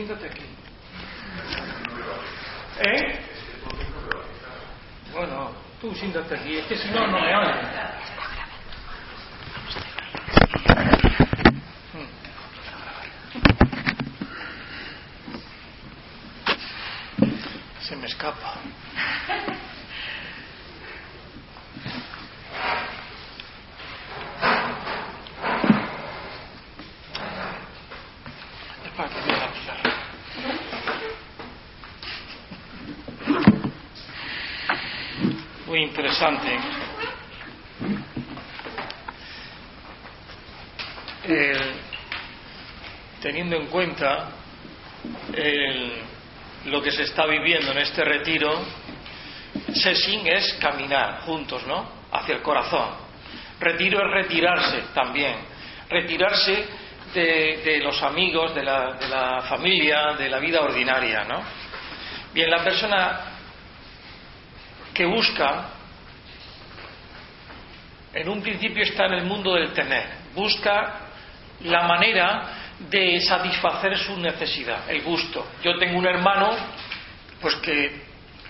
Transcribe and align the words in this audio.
siéntate 0.00 0.26
aquí. 0.26 0.44
¿Eh? 2.80 3.18
Bueno, 5.12 5.52
tú 5.78 5.94
siéntate 5.94 6.36
aquí, 6.36 6.56
es 6.56 6.66
que 6.66 6.78
si 6.78 6.88
no, 6.88 7.06
no 7.06 7.20
me 7.20 7.36
oyen. 7.36 7.56
Se 17.82 17.96
me 17.96 18.06
escapa. 18.06 18.54
Es 28.84 28.92
para 28.96 29.08
que 29.08 29.20
vea 29.26 29.36
la 29.38 29.52
pizarra. 29.52 29.90
Teniendo 43.22 43.56
en 43.56 43.66
cuenta 43.68 44.28
lo 46.66 46.82
que 46.82 46.90
se 46.90 47.04
está 47.04 47.24
viviendo 47.24 47.72
en 47.72 47.78
este 47.78 48.04
retiro, 48.04 48.62
sesing 49.72 50.26
es 50.26 50.52
caminar 50.60 51.20
juntos, 51.22 51.66
¿no? 51.66 51.90
Hacia 52.12 52.34
el 52.34 52.42
corazón. 52.42 52.90
Retiro 53.58 53.98
es 54.00 54.12
retirarse 54.12 54.82
también. 54.92 55.36
Retirarse 55.88 56.68
de, 57.14 57.62
de 57.64 57.78
los 57.78 58.02
amigos, 58.02 58.54
de 58.54 58.62
la, 58.62 58.92
de 58.92 59.08
la 59.08 59.40
familia, 59.48 60.12
de 60.18 60.28
la 60.28 60.38
vida 60.38 60.60
ordinaria, 60.60 61.24
¿no? 61.24 61.42
Bien, 62.34 62.50
la 62.50 62.62
persona 62.62 63.20
que 64.92 65.06
busca, 65.06 65.79
en 68.12 68.28
un 68.28 68.42
principio 68.42 68.82
está 68.82 69.06
en 69.06 69.14
el 69.14 69.24
mundo 69.24 69.54
del 69.54 69.72
tener, 69.72 70.06
busca 70.34 71.00
la 71.62 71.86
manera 71.86 72.60
de 72.88 73.20
satisfacer 73.20 73.96
su 73.98 74.16
necesidad, 74.18 74.88
el 74.90 75.02
gusto. 75.02 75.46
Yo 75.62 75.78
tengo 75.78 75.98
un 75.98 76.06
hermano, 76.06 76.56
pues 77.40 77.54
que 77.56 78.02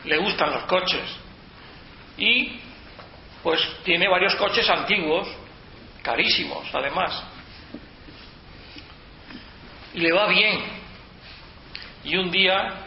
le 0.05 0.16
gustan 0.19 0.53
los 0.53 0.64
coches 0.64 1.03
y 2.16 2.61
pues 3.42 3.61
tiene 3.84 4.08
varios 4.08 4.34
coches 4.36 4.69
antiguos, 4.69 5.28
carísimos 6.03 6.66
además, 6.72 7.22
y 9.94 10.00
le 10.00 10.12
va 10.12 10.28
bien. 10.28 10.81
Y 12.05 12.16
un 12.16 12.31
día 12.31 12.86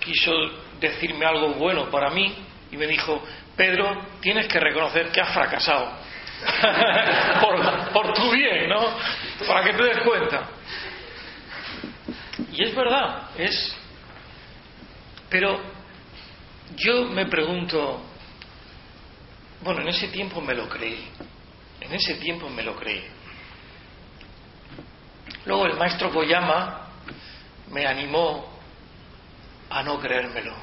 quiso 0.00 0.32
decirme 0.80 1.26
algo 1.26 1.54
bueno 1.54 1.90
para 1.90 2.10
mí 2.10 2.34
y 2.70 2.76
me 2.76 2.86
dijo, 2.86 3.22
Pedro, 3.56 4.06
tienes 4.20 4.46
que 4.46 4.58
reconocer 4.58 5.10
que 5.10 5.20
has 5.20 5.32
fracasado. 5.32 5.98
por, 7.92 8.14
tu 8.14 8.30
bien, 8.30 8.68
¿no? 8.68 8.80
Para 9.46 9.64
que 9.64 9.72
te 9.74 9.82
des 9.82 9.98
cuenta. 10.02 10.48
Y 12.52 12.64
es 12.64 12.74
verdad, 12.74 13.30
es... 13.36 13.76
Pero 15.28 15.60
yo 16.76 17.04
me 17.06 17.26
pregunto, 17.26 18.02
bueno, 19.60 19.82
en 19.82 19.88
ese 19.88 20.08
tiempo 20.08 20.40
me 20.40 20.54
lo 20.54 20.68
creí, 20.68 21.08
en 21.80 21.92
ese 21.92 22.14
tiempo 22.14 22.48
me 22.48 22.62
lo 22.62 22.74
creí. 22.74 23.04
Luego 25.44 25.66
el 25.66 25.76
maestro 25.76 26.10
Koyama 26.10 26.88
me 27.70 27.86
animó 27.86 28.58
a 29.70 29.82
no 29.82 30.00
creérmelo 30.00 30.54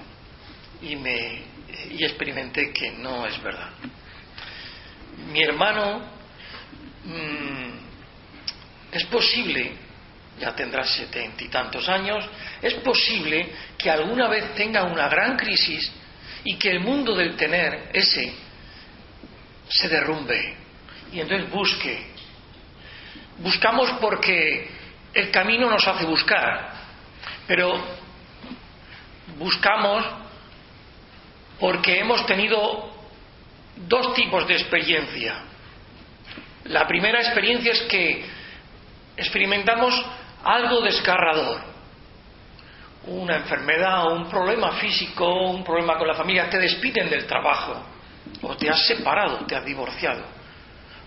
y 0.81 0.95
me 0.97 1.43
y 1.91 2.03
experimenté 2.03 2.71
que 2.71 2.91
no 2.91 3.25
es 3.25 3.41
verdad. 3.41 3.71
Mi 5.31 5.43
hermano 5.43 6.01
mm, 7.03 7.69
es 8.91 9.05
posible, 9.05 9.71
ya 10.39 10.55
tendrá 10.55 10.83
setenta 10.83 11.43
y 11.43 11.47
tantos 11.47 11.87
años, 11.89 12.23
es 12.61 12.75
posible 12.75 13.49
que 13.77 13.89
alguna 13.89 14.27
vez 14.27 14.53
tenga 14.55 14.83
una 14.83 15.07
gran 15.07 15.35
crisis 15.35 15.91
y 16.43 16.55
que 16.55 16.71
el 16.71 16.79
mundo 16.79 17.15
del 17.15 17.35
tener 17.35 17.89
ese 17.93 18.33
se 19.69 19.89
derrumbe 19.89 20.55
y 21.11 21.19
entonces 21.19 21.49
busque. 21.49 22.07
Buscamos 23.39 23.91
porque 24.01 24.69
el 25.13 25.31
camino 25.31 25.69
nos 25.69 25.85
hace 25.87 26.05
buscar, 26.05 26.71
pero 27.47 27.83
buscamos 29.37 30.05
porque 31.59 31.99
hemos 31.99 32.25
tenido 32.25 32.91
dos 33.87 34.13
tipos 34.13 34.47
de 34.47 34.55
experiencia. 34.55 35.43
La 36.65 36.87
primera 36.87 37.19
experiencia 37.19 37.71
es 37.71 37.81
que 37.83 38.25
experimentamos 39.15 40.05
algo 40.43 40.81
desgarrador, 40.81 41.61
una 43.07 43.37
enfermedad, 43.37 44.11
un 44.11 44.29
problema 44.29 44.73
físico, 44.73 45.49
un 45.49 45.63
problema 45.63 45.97
con 45.97 46.07
la 46.07 46.13
familia, 46.13 46.49
te 46.49 46.59
despiden 46.59 47.09
del 47.09 47.25
trabajo, 47.25 47.83
o 48.41 48.55
te 48.55 48.69
has 48.69 48.85
separado, 48.85 49.45
te 49.45 49.55
has 49.55 49.65
divorciado, 49.65 50.23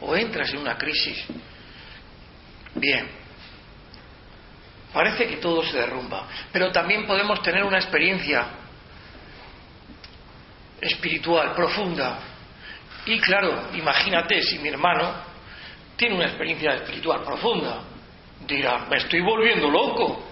o 0.00 0.16
entras 0.16 0.50
en 0.52 0.58
una 0.58 0.76
crisis. 0.76 1.24
Bien, 2.74 3.06
parece 4.92 5.26
que 5.26 5.36
todo 5.36 5.62
se 5.62 5.76
derrumba, 5.76 6.26
pero 6.52 6.72
también 6.72 7.06
podemos 7.06 7.42
tener 7.42 7.62
una 7.64 7.78
experiencia 7.78 8.46
espiritual 10.80 11.54
profunda. 11.54 12.18
Y 13.06 13.18
claro, 13.20 13.68
imagínate 13.74 14.42
si 14.42 14.58
mi 14.58 14.68
hermano 14.68 15.30
tiene 15.96 16.14
una 16.14 16.26
experiencia 16.26 16.74
espiritual 16.74 17.22
profunda, 17.22 17.82
dirá, 18.46 18.86
me 18.88 18.96
estoy 18.96 19.20
volviendo 19.20 19.70
loco. 19.70 20.26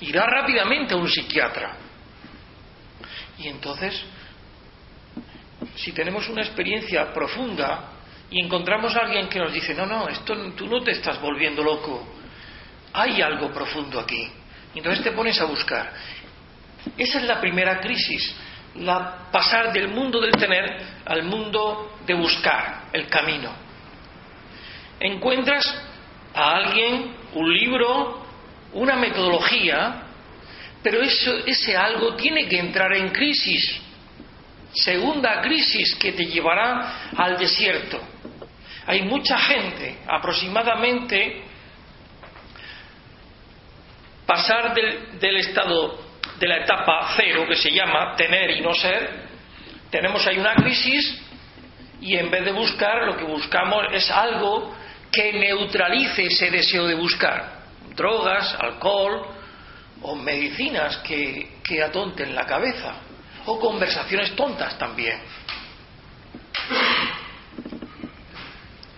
Irá 0.00 0.26
rápidamente 0.26 0.94
a 0.94 0.96
un 0.96 1.08
psiquiatra. 1.08 1.76
Y 3.38 3.48
entonces, 3.48 4.00
si 5.76 5.92
tenemos 5.92 6.28
una 6.28 6.42
experiencia 6.42 7.12
profunda 7.12 7.92
y 8.30 8.44
encontramos 8.44 8.94
a 8.96 9.00
alguien 9.00 9.28
que 9.28 9.38
nos 9.38 9.52
dice, 9.52 9.74
no, 9.74 9.86
no, 9.86 10.08
esto 10.08 10.34
tú 10.52 10.66
no 10.66 10.82
te 10.82 10.92
estás 10.92 11.20
volviendo 11.20 11.62
loco, 11.62 12.06
hay 12.92 13.20
algo 13.22 13.50
profundo 13.52 14.00
aquí. 14.00 14.30
Entonces 14.74 15.02
te 15.02 15.12
pones 15.12 15.40
a 15.40 15.44
buscar. 15.44 15.92
Esa 16.96 17.18
es 17.18 17.24
la 17.24 17.40
primera 17.40 17.80
crisis, 17.80 18.34
la 18.76 19.28
pasar 19.32 19.72
del 19.72 19.88
mundo 19.88 20.20
del 20.20 20.32
tener 20.32 20.78
al 21.04 21.24
mundo 21.24 21.98
de 22.06 22.14
buscar 22.14 22.84
el 22.92 23.06
camino. 23.08 23.52
Encuentras 25.00 25.64
a 26.34 26.56
alguien, 26.56 27.14
un 27.34 27.52
libro, 27.52 28.26
una 28.72 28.96
metodología, 28.96 30.02
pero 30.82 31.00
eso, 31.02 31.38
ese 31.46 31.76
algo 31.76 32.14
tiene 32.14 32.48
que 32.48 32.58
entrar 32.58 32.92
en 32.94 33.10
crisis. 33.10 33.80
Segunda 34.72 35.40
crisis 35.40 35.94
que 35.96 36.12
te 36.12 36.26
llevará 36.26 37.10
al 37.16 37.38
desierto. 37.38 38.00
Hay 38.86 39.02
mucha 39.02 39.38
gente, 39.38 39.98
aproximadamente, 40.06 41.42
pasar 44.26 44.74
del, 44.74 45.18
del 45.18 45.36
estado 45.36 46.07
de 46.38 46.48
la 46.48 46.58
etapa 46.58 47.14
cero, 47.16 47.44
que 47.48 47.56
se 47.56 47.70
llama 47.70 48.14
tener 48.16 48.50
y 48.50 48.60
no 48.60 48.74
ser, 48.74 49.28
tenemos 49.90 50.26
ahí 50.26 50.38
una 50.38 50.54
crisis 50.54 51.20
y 52.00 52.16
en 52.16 52.30
vez 52.30 52.44
de 52.44 52.52
buscar, 52.52 53.04
lo 53.04 53.16
que 53.16 53.24
buscamos 53.24 53.86
es 53.92 54.10
algo 54.10 54.74
que 55.10 55.32
neutralice 55.32 56.24
ese 56.24 56.50
deseo 56.50 56.86
de 56.86 56.94
buscar. 56.94 57.58
Drogas, 57.94 58.54
alcohol 58.60 59.26
o 60.02 60.14
medicinas 60.14 60.98
que, 60.98 61.58
que 61.64 61.82
atonten 61.82 62.34
la 62.34 62.46
cabeza. 62.46 62.94
O 63.46 63.58
conversaciones 63.58 64.36
tontas 64.36 64.78
también. 64.78 65.18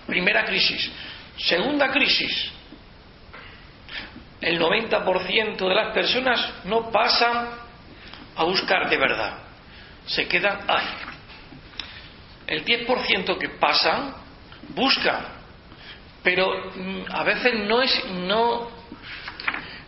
Primera 0.06 0.44
crisis. 0.44 0.90
Segunda 1.38 1.88
crisis. 1.88 2.52
El 4.40 4.58
90% 4.58 5.56
de 5.56 5.74
las 5.74 5.92
personas 5.92 6.52
no 6.64 6.90
pasan 6.90 7.50
a 8.36 8.44
buscar 8.44 8.88
de 8.88 8.96
verdad. 8.96 9.38
Se 10.06 10.26
quedan 10.26 10.60
ahí. 10.66 10.88
El 12.46 12.64
10% 12.64 13.38
que 13.38 13.48
pasan 13.50 14.14
buscan, 14.74 15.24
pero 16.22 16.72
mm, 16.74 17.02
a 17.10 17.22
veces 17.22 17.54
no 17.66 17.82
es 17.82 18.04
no 18.06 18.80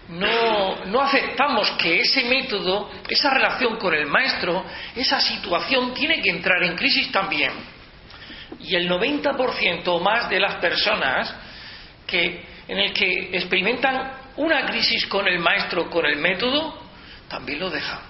no, 0.08 0.84
no 0.86 1.00
aceptamos 1.00 1.70
que 1.72 2.00
ese 2.00 2.24
método, 2.24 2.90
esa 3.08 3.30
relación 3.30 3.76
con 3.76 3.94
el 3.94 4.06
maestro, 4.06 4.64
esa 4.94 5.20
situación 5.20 5.94
tiene 5.94 6.20
que 6.20 6.30
entrar 6.30 6.62
en 6.62 6.76
crisis 6.76 7.10
también. 7.10 7.52
Y 8.60 8.74
el 8.74 8.90
90% 8.90 9.82
o 9.86 10.00
más 10.00 10.28
de 10.28 10.38
las 10.38 10.56
personas 10.56 11.34
que, 12.06 12.44
en 12.68 12.78
el 12.78 12.92
que 12.92 13.30
experimentan 13.32 14.21
una 14.36 14.66
crisis 14.66 15.06
con 15.06 15.26
el 15.28 15.38
maestro, 15.38 15.90
con 15.90 16.06
el 16.06 16.16
método, 16.16 16.82
también 17.28 17.60
lo 17.60 17.70
deja. 17.70 18.00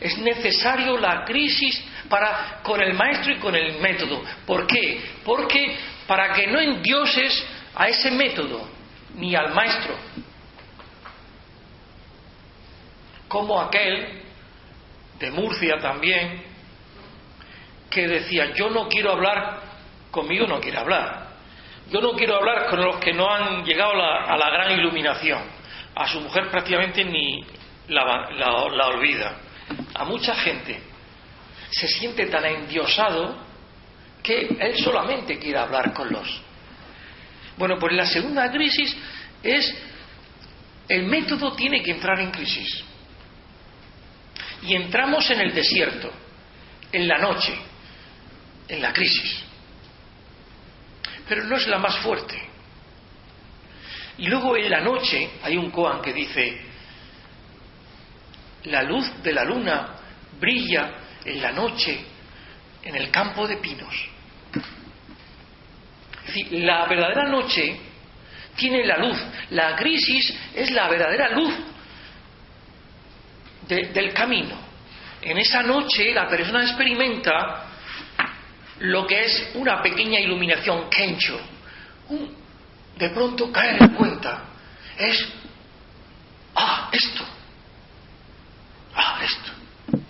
Es 0.00 0.18
necesario 0.18 0.98
la 0.98 1.24
crisis 1.24 1.82
para, 2.08 2.60
con 2.62 2.80
el 2.80 2.94
maestro 2.94 3.32
y 3.32 3.38
con 3.38 3.54
el 3.54 3.78
método. 3.80 4.22
¿Por 4.46 4.66
qué? 4.66 5.00
Porque 5.24 5.78
para 6.06 6.32
que 6.32 6.46
no 6.46 6.60
endioses 6.60 7.44
a 7.74 7.88
ese 7.88 8.10
método 8.10 8.68
ni 9.14 9.34
al 9.34 9.54
maestro. 9.54 9.96
Como 13.28 13.60
aquel 13.60 14.22
de 15.18 15.30
Murcia 15.30 15.78
también, 15.78 16.42
que 17.88 18.08
decía, 18.08 18.52
yo 18.54 18.70
no 18.70 18.88
quiero 18.88 19.12
hablar, 19.12 19.60
conmigo 20.10 20.46
no 20.46 20.60
quiere 20.60 20.78
hablar. 20.78 21.31
Yo 21.90 22.00
no 22.00 22.12
quiero 22.12 22.36
hablar 22.36 22.68
con 22.68 22.80
los 22.80 22.96
que 22.96 23.12
no 23.12 23.30
han 23.30 23.64
llegado 23.64 23.92
a 23.92 24.36
la 24.36 24.50
gran 24.50 24.78
iluminación. 24.78 25.42
A 25.94 26.08
su 26.08 26.20
mujer 26.20 26.48
prácticamente 26.50 27.04
ni 27.04 27.44
la 27.88 28.86
olvida. 28.86 29.36
A 29.94 30.04
mucha 30.04 30.34
gente 30.34 30.80
se 31.70 31.88
siente 31.88 32.26
tan 32.26 32.44
endiosado 32.44 33.36
que 34.22 34.56
él 34.60 34.78
solamente 34.78 35.38
quiere 35.38 35.58
hablar 35.58 35.92
con 35.92 36.10
los. 36.12 36.40
Bueno, 37.56 37.78
pues 37.78 37.92
la 37.94 38.06
segunda 38.06 38.50
crisis 38.50 38.96
es 39.42 39.74
el 40.88 41.04
método 41.04 41.52
tiene 41.52 41.82
que 41.82 41.92
entrar 41.92 42.20
en 42.20 42.30
crisis. 42.30 42.84
Y 44.62 44.74
entramos 44.74 45.28
en 45.30 45.40
el 45.40 45.52
desierto, 45.52 46.10
en 46.92 47.08
la 47.08 47.18
noche, 47.18 47.54
en 48.68 48.80
la 48.80 48.92
crisis. 48.92 49.42
Pero 51.32 51.44
no 51.44 51.56
es 51.56 51.66
la 51.66 51.78
más 51.78 51.96
fuerte. 52.00 52.38
Y 54.18 54.26
luego 54.26 54.54
en 54.54 54.68
la 54.68 54.82
noche 54.82 55.30
hay 55.42 55.56
un 55.56 55.70
koan 55.70 56.02
que 56.02 56.12
dice, 56.12 56.60
la 58.64 58.82
luz 58.82 59.10
de 59.22 59.32
la 59.32 59.42
luna 59.42 59.94
brilla 60.38 60.92
en 61.24 61.40
la 61.40 61.52
noche 61.52 62.04
en 62.82 62.96
el 62.96 63.10
campo 63.10 63.48
de 63.48 63.56
pinos. 63.56 63.94
Es 66.20 66.26
decir, 66.26 66.52
la 66.52 66.84
verdadera 66.84 67.24
noche 67.24 67.80
tiene 68.54 68.84
la 68.84 68.98
luz. 68.98 69.16
La 69.52 69.74
crisis 69.74 70.38
es 70.54 70.70
la 70.70 70.86
verdadera 70.86 71.30
luz 71.30 71.54
del 73.68 74.12
camino. 74.12 74.58
En 75.22 75.38
esa 75.38 75.62
noche 75.62 76.12
la 76.12 76.28
persona 76.28 76.62
experimenta 76.64 77.71
lo 78.82 79.06
que 79.06 79.24
es 79.24 79.50
una 79.54 79.80
pequeña 79.80 80.18
iluminación, 80.18 80.90
kencho. 80.90 81.40
de 82.98 83.08
pronto 83.10 83.50
cae 83.52 83.76
en 83.78 83.88
cuenta. 83.94 84.42
Es, 84.98 85.28
ah, 86.54 86.90
esto. 86.92 87.24
Ah, 88.94 89.20
esto. 89.22 90.02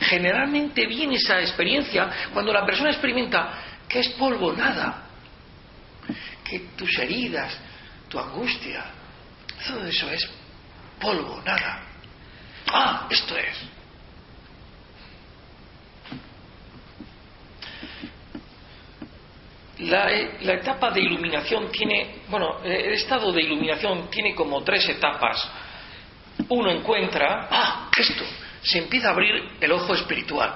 Generalmente 0.00 0.86
viene 0.86 1.16
esa 1.16 1.40
experiencia 1.40 2.10
cuando 2.32 2.52
la 2.52 2.64
persona 2.64 2.90
experimenta 2.90 3.58
que 3.86 4.00
es 4.00 4.08
polvo, 4.10 4.52
nada. 4.54 5.02
Que 6.42 6.60
tus 6.76 6.98
heridas, 6.98 7.56
tu 8.08 8.18
angustia, 8.18 8.84
todo 9.66 9.84
eso 9.84 10.10
es 10.10 10.28
polvo, 10.98 11.42
nada. 11.44 11.82
Ah, 12.68 13.06
esto 13.10 13.36
es. 13.36 13.81
La, 19.78 20.08
la, 20.42 20.52
etapa 20.54 20.90
de 20.90 21.00
iluminación 21.00 21.70
tiene, 21.72 22.22
bueno, 22.28 22.62
el 22.62 22.92
estado 22.92 23.32
de 23.32 23.42
iluminación 23.42 24.10
tiene 24.10 24.34
como 24.34 24.62
tres 24.62 24.88
etapas. 24.88 25.50
Uno 26.48 26.70
encuentra, 26.70 27.48
ah, 27.50 27.90
esto, 27.96 28.24
se 28.62 28.78
empieza 28.78 29.08
a 29.08 29.12
abrir 29.12 29.56
el 29.60 29.72
ojo 29.72 29.94
espiritual. 29.94 30.54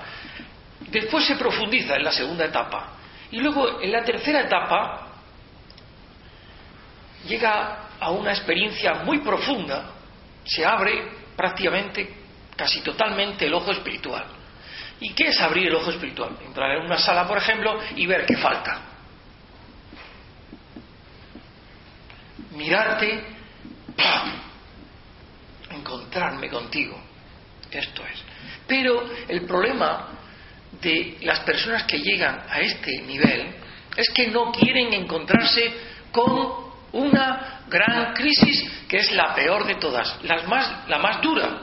Después 0.88 1.24
se 1.24 1.36
profundiza 1.36 1.96
en 1.96 2.04
la 2.04 2.12
segunda 2.12 2.44
etapa. 2.44 2.92
Y 3.30 3.38
luego 3.38 3.80
en 3.80 3.90
la 3.90 4.04
tercera 4.04 4.42
etapa 4.42 5.08
llega 7.26 7.88
a 7.98 8.10
una 8.10 8.30
experiencia 8.30 8.94
muy 9.04 9.18
profunda, 9.18 9.90
se 10.44 10.64
abre 10.64 11.10
prácticamente, 11.36 12.14
casi 12.54 12.80
totalmente 12.82 13.46
el 13.46 13.54
ojo 13.54 13.72
espiritual. 13.72 14.24
¿Y 15.00 15.12
qué 15.12 15.28
es 15.28 15.40
abrir 15.40 15.68
el 15.68 15.74
ojo 15.74 15.90
espiritual? 15.90 16.36
Entrar 16.46 16.70
en 16.70 16.84
una 16.84 16.98
sala, 16.98 17.26
por 17.26 17.38
ejemplo, 17.38 17.78
y 17.96 18.06
ver 18.06 18.24
qué 18.24 18.36
falta. 18.36 18.80
Mirarte, 22.56 23.22
encontrarme 25.70 26.48
contigo. 26.48 27.00
Esto 27.70 28.02
es. 28.06 28.22
Pero 28.66 29.04
el 29.28 29.42
problema 29.42 30.08
de 30.80 31.18
las 31.22 31.40
personas 31.40 31.84
que 31.84 31.98
llegan 31.98 32.44
a 32.48 32.60
este 32.60 33.02
nivel 33.02 33.54
es 33.96 34.08
que 34.10 34.28
no 34.28 34.52
quieren 34.52 34.92
encontrarse 34.92 35.72
con 36.12 36.66
una 36.92 37.60
gran 37.68 38.14
crisis 38.14 38.70
que 38.88 38.98
es 38.98 39.12
la 39.12 39.34
peor 39.34 39.66
de 39.66 39.74
todas, 39.76 40.18
más, 40.46 40.88
la 40.88 40.98
más 40.98 41.20
dura. 41.20 41.60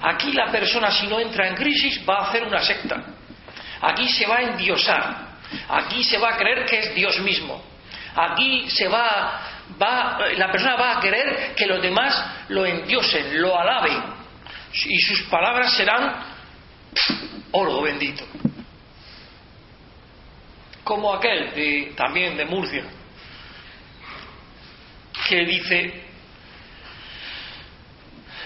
Aquí 0.00 0.32
la 0.32 0.50
persona 0.50 0.90
si 0.90 1.06
no 1.06 1.20
entra 1.20 1.48
en 1.48 1.54
crisis 1.54 2.00
va 2.08 2.18
a 2.18 2.28
hacer 2.28 2.44
una 2.44 2.60
secta. 2.60 3.04
Aquí 3.80 4.08
se 4.08 4.26
va 4.26 4.36
a 4.36 4.42
endiosar. 4.42 5.24
Aquí 5.68 6.02
se 6.04 6.18
va 6.18 6.34
a 6.34 6.36
creer 6.36 6.64
que 6.66 6.78
es 6.78 6.94
Dios 6.94 7.20
mismo. 7.20 7.62
Aquí 8.14 8.68
se 8.70 8.88
va, 8.88 9.40
va 9.80 10.18
la 10.36 10.50
persona 10.50 10.76
va 10.76 10.98
a 10.98 11.00
querer 11.00 11.54
que 11.54 11.66
los 11.66 11.80
demás 11.80 12.46
lo 12.48 12.64
endiosen, 12.66 13.40
lo 13.40 13.58
alaben 13.58 14.02
y 14.72 14.98
sus 15.00 15.22
palabras 15.24 15.74
serán 15.74 16.24
oro 17.52 17.82
bendito. 17.82 18.24
Como 20.82 21.14
aquel 21.14 21.54
de, 21.54 21.92
también 21.96 22.36
de 22.36 22.44
Murcia, 22.44 22.84
que 25.28 25.44
dice, 25.46 26.04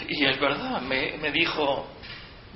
y 0.09 0.25
es 0.25 0.39
verdad, 0.39 0.81
me, 0.83 1.17
me 1.17 1.33
dijo, 1.33 1.91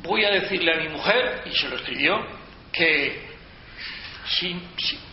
voy 0.02 0.24
a 0.24 0.30
decirle 0.30 0.74
a 0.74 0.76
mi 0.76 0.88
mujer, 0.88 1.42
y 1.46 1.56
se 1.56 1.68
lo 1.68 1.76
escribió, 1.76 2.24
que 2.72 3.32
si, 4.26 4.56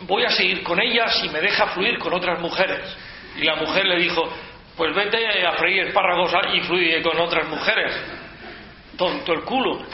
voy 0.02 0.24
a 0.24 0.30
seguir 0.30 0.62
con 0.64 0.80
ella 0.80 1.08
si 1.10 1.30
me 1.30 1.42
deja 1.42 1.68
fluir 1.68 1.98
con 1.98 2.14
otras 2.14 2.40
mujeres. 2.40 2.96
Y 3.38 3.44
la 3.44 3.56
mujer 3.56 3.86
le 3.86 3.98
dijo, 3.98 4.28
pues 4.76 4.94
vete 4.96 5.46
a 5.46 5.54
freír 5.54 5.88
espárragos 5.88 6.32
y 6.54 6.62
fluye 6.62 7.02
con 7.02 7.20
otras 7.20 7.48
mujeres 7.48 7.96
tonto 9.00 9.34
el 9.34 9.44
culo. 9.46 9.80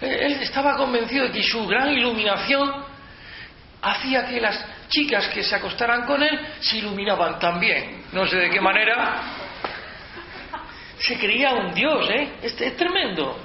Él 0.00 0.38
estaba 0.40 0.74
convencido 0.76 1.26
de 1.26 1.32
que 1.32 1.42
su 1.42 1.66
gran 1.66 1.90
iluminación 1.90 2.72
hacía 3.82 4.26
que 4.26 4.40
las 4.40 4.64
chicas 4.88 5.28
que 5.28 5.42
se 5.42 5.54
acostaran 5.54 6.06
con 6.06 6.22
él 6.22 6.40
se 6.60 6.78
iluminaban 6.78 7.38
también. 7.38 8.04
No 8.12 8.26
sé 8.26 8.36
de 8.36 8.48
qué 8.48 8.60
manera. 8.60 9.20
Se 10.98 11.18
creía 11.18 11.52
un 11.52 11.74
dios, 11.74 12.08
¿eh? 12.10 12.38
Este 12.42 12.68
es 12.68 12.76
tremendo. 12.76 13.36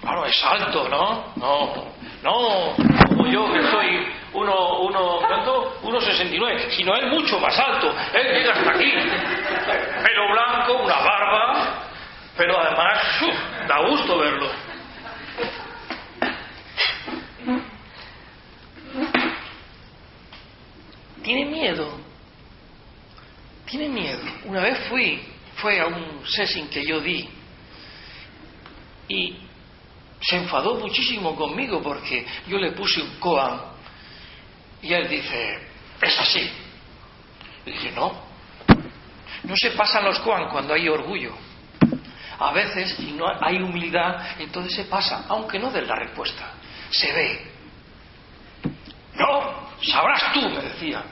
Claro, 0.00 0.26
es 0.26 0.44
alto, 0.44 0.88
¿no? 0.88 1.32
No, 1.36 1.92
no, 2.22 2.76
como 3.08 3.26
yo 3.26 3.52
que 3.52 3.62
soy 3.62 4.06
uno, 4.36 4.80
uno, 4.80 5.18
¿cuánto? 5.26 5.80
1,69, 5.82 6.70
sino 6.70 6.94
él 6.94 7.10
mucho 7.10 7.40
más 7.40 7.58
alto. 7.58 7.94
Él 8.12 8.26
llega 8.34 8.52
hasta 8.52 8.70
aquí. 8.70 8.92
Pelo 8.92 10.32
blanco, 10.32 10.82
una 10.84 10.96
barba, 10.96 11.88
pero 12.36 12.60
además 12.60 12.98
da 13.66 13.88
gusto 13.88 14.18
verlo. 14.18 14.50
Tiene 21.22 21.44
miedo. 21.46 21.98
Tiene 23.64 23.88
miedo. 23.88 24.22
Una 24.44 24.60
vez 24.60 24.78
fui, 24.88 25.20
fue 25.56 25.80
a 25.80 25.86
un 25.86 26.26
session 26.26 26.68
que 26.68 26.84
yo 26.84 27.00
di 27.00 27.28
y 29.08 29.36
se 30.20 30.36
enfadó 30.36 30.74
muchísimo 30.74 31.34
conmigo 31.34 31.80
porque 31.80 32.26
yo 32.48 32.58
le 32.58 32.72
puse 32.72 33.00
un 33.00 33.18
koan 33.18 33.75
y 34.82 34.92
él 34.92 35.08
dice, 35.08 35.58
es 36.00 36.20
así. 36.20 36.50
Y 37.64 37.70
dije, 37.70 37.92
no, 37.92 38.12
no 39.44 39.54
se 39.56 39.70
pasan 39.70 40.04
los 40.04 40.18
koan 40.20 40.48
cuando 40.48 40.74
hay 40.74 40.88
orgullo. 40.88 41.34
A 42.38 42.52
veces, 42.52 42.94
si 42.96 43.12
no 43.12 43.26
hay 43.40 43.56
humildad, 43.56 44.16
entonces 44.38 44.74
se 44.74 44.84
pasa, 44.84 45.24
aunque 45.28 45.58
no 45.58 45.70
den 45.70 45.86
la 45.86 45.96
respuesta. 45.96 46.52
Se 46.90 47.12
ve. 47.12 47.50
No, 49.14 49.70
sabrás 49.82 50.32
tú, 50.34 50.42
me 50.42 50.60
decía. 50.60 51.02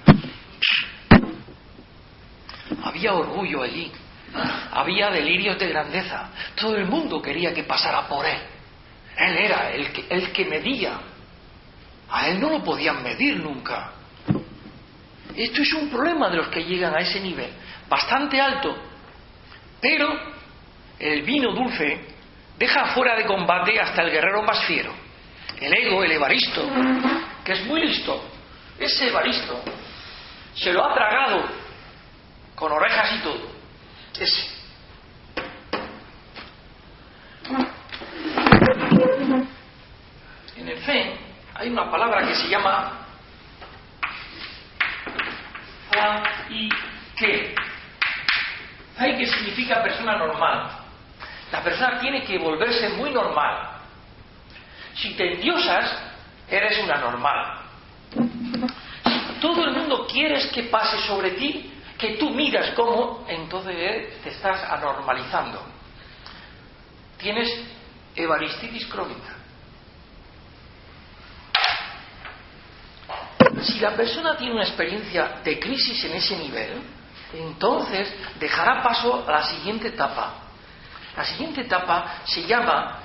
Había 2.84 3.14
orgullo 3.14 3.62
allí. 3.62 3.90
Había 4.72 5.10
delirios 5.10 5.58
de 5.58 5.68
grandeza. 5.68 6.30
Todo 6.54 6.76
el 6.76 6.86
mundo 6.86 7.22
quería 7.22 7.54
que 7.54 7.64
pasara 7.64 8.06
por 8.06 8.26
él. 8.26 8.38
Él 9.16 9.36
era 9.38 9.70
el 9.70 9.92
que, 9.92 10.06
el 10.10 10.32
que 10.32 10.44
medía. 10.44 11.00
A 12.14 12.28
él 12.28 12.40
no 12.40 12.48
lo 12.48 12.62
podían 12.62 13.02
medir 13.02 13.38
nunca. 13.38 13.90
Esto 15.34 15.62
es 15.62 15.74
un 15.74 15.90
problema 15.90 16.30
de 16.30 16.36
los 16.36 16.46
que 16.46 16.62
llegan 16.64 16.94
a 16.94 17.00
ese 17.00 17.18
nivel, 17.18 17.50
bastante 17.88 18.40
alto, 18.40 18.72
pero 19.80 20.08
el 20.96 21.22
vino 21.22 21.52
dulce 21.52 22.06
deja 22.56 22.94
fuera 22.94 23.16
de 23.16 23.26
combate 23.26 23.80
hasta 23.80 24.02
el 24.02 24.12
guerrero 24.12 24.44
más 24.44 24.64
fiero, 24.64 24.94
el 25.60 25.76
ego, 25.76 26.04
el 26.04 26.12
evaristo, 26.12 26.70
que 27.44 27.52
es 27.52 27.66
muy 27.66 27.80
listo. 27.80 28.30
Ese 28.78 29.08
evaristo 29.08 29.60
se 30.54 30.72
lo 30.72 30.84
ha 30.84 30.94
tragado 30.94 31.48
con 32.54 32.70
orejas 32.70 33.12
y 33.12 33.18
todo. 33.24 33.50
Ese. 34.20 34.54
En 40.56 40.68
el 40.68 40.78
fe 40.78 41.23
hay 41.54 41.68
una 41.68 41.90
palabra 41.90 42.26
que 42.26 42.34
se 42.34 42.48
llama 42.48 43.04
que. 47.16 47.54
Hay 48.96 49.16
que 49.16 49.26
significa 49.26 49.82
persona 49.82 50.16
normal. 50.16 50.70
La 51.50 51.62
persona 51.62 51.98
tiene 52.00 52.22
que 52.24 52.38
volverse 52.38 52.90
muy 52.90 53.10
normal. 53.10 53.70
Si 54.94 55.14
te 55.14 55.34
endiosas, 55.34 56.00
eres 56.48 56.78
una 56.82 56.98
normal. 56.98 57.58
Si 58.12 59.40
todo 59.40 59.64
el 59.64 59.72
mundo 59.72 60.06
quieres 60.06 60.46
que 60.52 60.64
pase 60.64 60.98
sobre 61.06 61.32
ti, 61.32 61.72
que 61.98 62.16
tú 62.16 62.30
miras 62.30 62.70
cómo, 62.70 63.24
entonces 63.28 64.20
te 64.22 64.30
estás 64.30 64.62
anormalizando. 64.70 65.60
Tienes 67.18 67.48
evaristitis 68.14 68.86
crónica. 68.86 69.43
Si 73.64 73.80
la 73.80 73.92
persona 73.96 74.36
tiene 74.36 74.54
una 74.54 74.64
experiencia 74.64 75.40
de 75.42 75.58
crisis 75.58 76.04
en 76.04 76.12
ese 76.12 76.36
nivel, 76.36 76.82
entonces 77.32 78.14
dejará 78.38 78.82
paso 78.82 79.24
a 79.26 79.30
la 79.30 79.42
siguiente 79.42 79.88
etapa. 79.88 80.34
La 81.16 81.24
siguiente 81.24 81.62
etapa 81.62 82.22
se 82.24 82.46
llama 82.46 83.00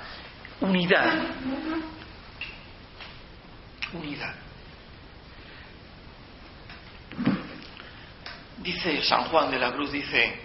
unidad. 0.59 1.13
Unidad. 3.93 4.35
Dice 8.57 9.01
San 9.03 9.25
Juan 9.25 9.49
de 9.49 9.59
la 9.59 9.71
Cruz, 9.71 9.91
dice, 9.91 10.41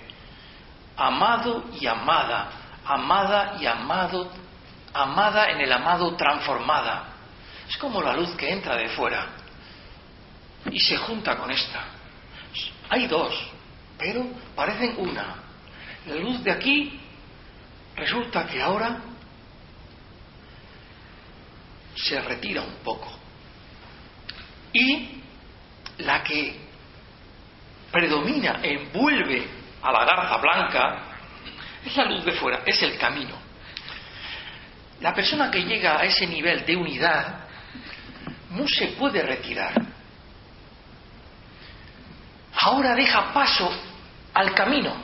amado 0.96 1.64
y 1.80 1.86
amada, 1.86 2.50
amada 2.86 3.56
y 3.58 3.66
amado, 3.66 4.30
amada 4.92 5.50
en 5.50 5.60
el 5.60 5.72
amado 5.72 6.14
transformada. 6.14 7.06
Es 7.68 7.76
como 7.78 8.00
la 8.00 8.12
luz 8.14 8.30
que 8.36 8.52
entra 8.52 8.76
de 8.76 8.88
fuera 8.90 9.43
y 10.70 10.80
se 10.80 10.96
junta 10.96 11.36
con 11.36 11.50
esta. 11.50 11.84
Hay 12.88 13.06
dos, 13.06 13.34
pero 13.98 14.26
parecen 14.54 14.94
una. 14.98 15.36
La 16.06 16.16
luz 16.16 16.42
de 16.42 16.52
aquí 16.52 17.00
resulta 17.96 18.46
que 18.46 18.60
ahora 18.60 19.00
se 21.94 22.20
retira 22.20 22.62
un 22.62 22.76
poco. 22.84 23.10
Y 24.72 25.22
la 25.98 26.22
que 26.22 26.60
predomina, 27.92 28.58
envuelve 28.62 29.46
a 29.80 29.92
la 29.92 30.04
garza 30.04 30.36
blanca, 30.38 31.02
es 31.84 31.96
la 31.96 32.04
luz 32.06 32.24
de 32.24 32.32
fuera, 32.32 32.62
es 32.66 32.82
el 32.82 32.98
camino. 32.98 33.36
La 35.00 35.14
persona 35.14 35.50
que 35.50 35.64
llega 35.64 35.98
a 35.98 36.04
ese 36.04 36.26
nivel 36.26 36.64
de 36.64 36.76
unidad 36.76 37.46
no 38.50 38.66
se 38.66 38.88
puede 38.88 39.22
retirar 39.22 39.93
ahora 42.64 42.94
deja 42.94 43.32
paso 43.32 43.70
al 44.32 44.54
camino. 44.54 44.94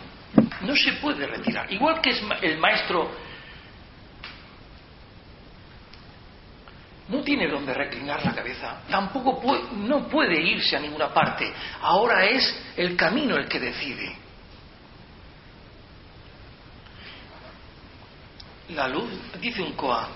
No 0.63 0.75
se 0.75 0.93
puede 0.95 1.27
retirar. 1.27 1.71
Igual 1.71 2.01
que 2.01 2.11
el 2.43 2.59
maestro 2.59 3.11
no 7.09 7.21
tiene 7.23 7.49
donde 7.49 7.75
reclinar 7.75 8.25
la 8.25 8.35
cabeza, 8.35 8.83
tampoco 8.89 9.41
puede, 9.41 9.65
no 9.73 10.09
puede 10.09 10.41
irse 10.41 10.77
a 10.77 10.81
ninguna 10.81 11.13
parte. 11.13 11.53
Ahora 11.83 12.25
es 12.25 12.73
el 12.77 12.97
camino 12.97 13.37
el 13.37 13.49
que 13.49 13.61
decide. 13.61 14.17
La 18.71 18.87
luz, 18.87 19.11
dice 19.41 19.61
un 19.63 19.73
koan, 19.73 20.09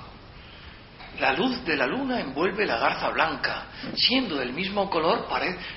la 1.20 1.32
luz 1.32 1.64
de 1.64 1.76
la 1.76 1.86
luna 1.86 2.20
envuelve 2.20 2.66
la 2.66 2.78
garza 2.78 3.10
blanca, 3.10 3.66
siendo 3.94 4.36
del 4.36 4.52
mismo 4.52 4.90
color, 4.90 5.28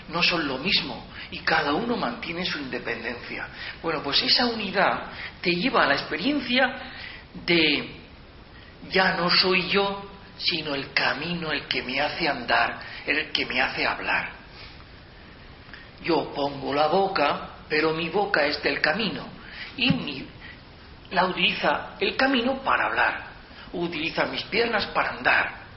no 0.09 0.23
son 0.23 0.47
lo 0.47 0.57
mismo, 0.57 1.07
y 1.31 1.39
cada 1.39 1.73
uno 1.73 1.95
mantiene 1.95 2.45
su 2.45 2.57
independencia. 2.57 3.47
Bueno, 3.81 4.01
pues 4.01 4.21
esa 4.23 4.45
unidad 4.47 5.11
te 5.41 5.51
lleva 5.51 5.83
a 5.83 5.87
la 5.87 5.93
experiencia 5.93 6.93
de 7.45 7.95
ya 8.89 9.15
no 9.15 9.29
soy 9.29 9.69
yo, 9.69 10.09
sino 10.37 10.75
el 10.75 10.93
camino 10.93 11.51
el 11.51 11.67
que 11.67 11.83
me 11.83 11.99
hace 11.99 12.27
andar, 12.27 12.79
el 13.05 13.31
que 13.31 13.45
me 13.45 13.61
hace 13.61 13.85
hablar. 13.85 14.31
Yo 16.03 16.31
pongo 16.33 16.73
la 16.73 16.87
boca, 16.87 17.49
pero 17.67 17.93
mi 17.93 18.09
boca 18.09 18.45
es 18.45 18.61
del 18.63 18.79
camino, 18.81 19.27
y 19.75 20.25
la 21.11 21.25
utiliza 21.25 21.95
el 21.99 22.15
camino 22.15 22.61
para 22.63 22.87
hablar, 22.87 23.26
utiliza 23.77 24.25
mis 24.25 24.43
piernas 24.43 24.85
para 24.87 25.09
andar. 25.09 25.67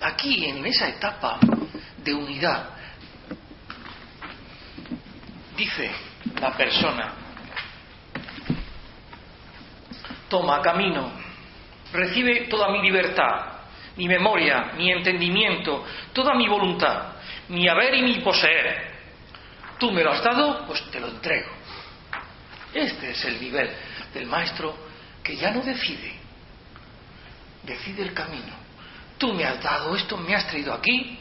aquí 0.00 0.46
en 0.46 0.64
esa 0.64 0.88
etapa 0.88 1.38
de 1.98 2.14
unidad. 2.14 2.70
Dice 5.56 5.90
la 6.40 6.56
persona, 6.56 7.12
toma 10.28 10.62
camino, 10.62 11.12
recibe 11.92 12.46
toda 12.48 12.70
mi 12.70 12.80
libertad, 12.80 13.60
mi 13.96 14.08
memoria, 14.08 14.72
mi 14.76 14.90
entendimiento, 14.90 15.84
toda 16.14 16.34
mi 16.34 16.48
voluntad, 16.48 17.12
mi 17.48 17.68
haber 17.68 17.94
y 17.94 18.02
mi 18.02 18.20
poseer. 18.20 18.90
Tú 19.78 19.90
me 19.92 20.02
lo 20.02 20.12
has 20.12 20.22
dado, 20.22 20.66
pues 20.66 20.82
te 20.90 21.00
lo 21.00 21.08
entrego. 21.08 21.59
Este 22.72 23.10
es 23.10 23.24
el 23.24 23.40
nivel 23.40 23.70
del 24.14 24.26
maestro 24.26 24.76
que 25.22 25.36
ya 25.36 25.50
no 25.50 25.60
decide, 25.62 26.14
decide 27.62 28.02
el 28.02 28.14
camino. 28.14 28.54
Tú 29.18 29.34
me 29.34 29.44
has 29.44 29.62
dado 29.62 29.94
esto, 29.96 30.16
me 30.16 30.34
has 30.34 30.46
traído 30.46 30.72
aquí, 30.72 31.18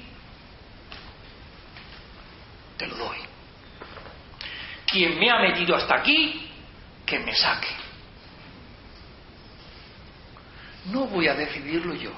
te 2.78 2.88
lo 2.88 2.96
doy. 2.96 3.18
Quien 4.86 5.20
me 5.20 5.30
ha 5.30 5.40
metido 5.40 5.76
hasta 5.76 5.96
aquí, 5.96 6.50
que 7.06 7.20
me 7.20 7.36
saque. 7.36 7.68
No 10.86 11.06
voy 11.06 11.28
a 11.28 11.34
decidirlo 11.34 11.94
yo. 11.94 12.12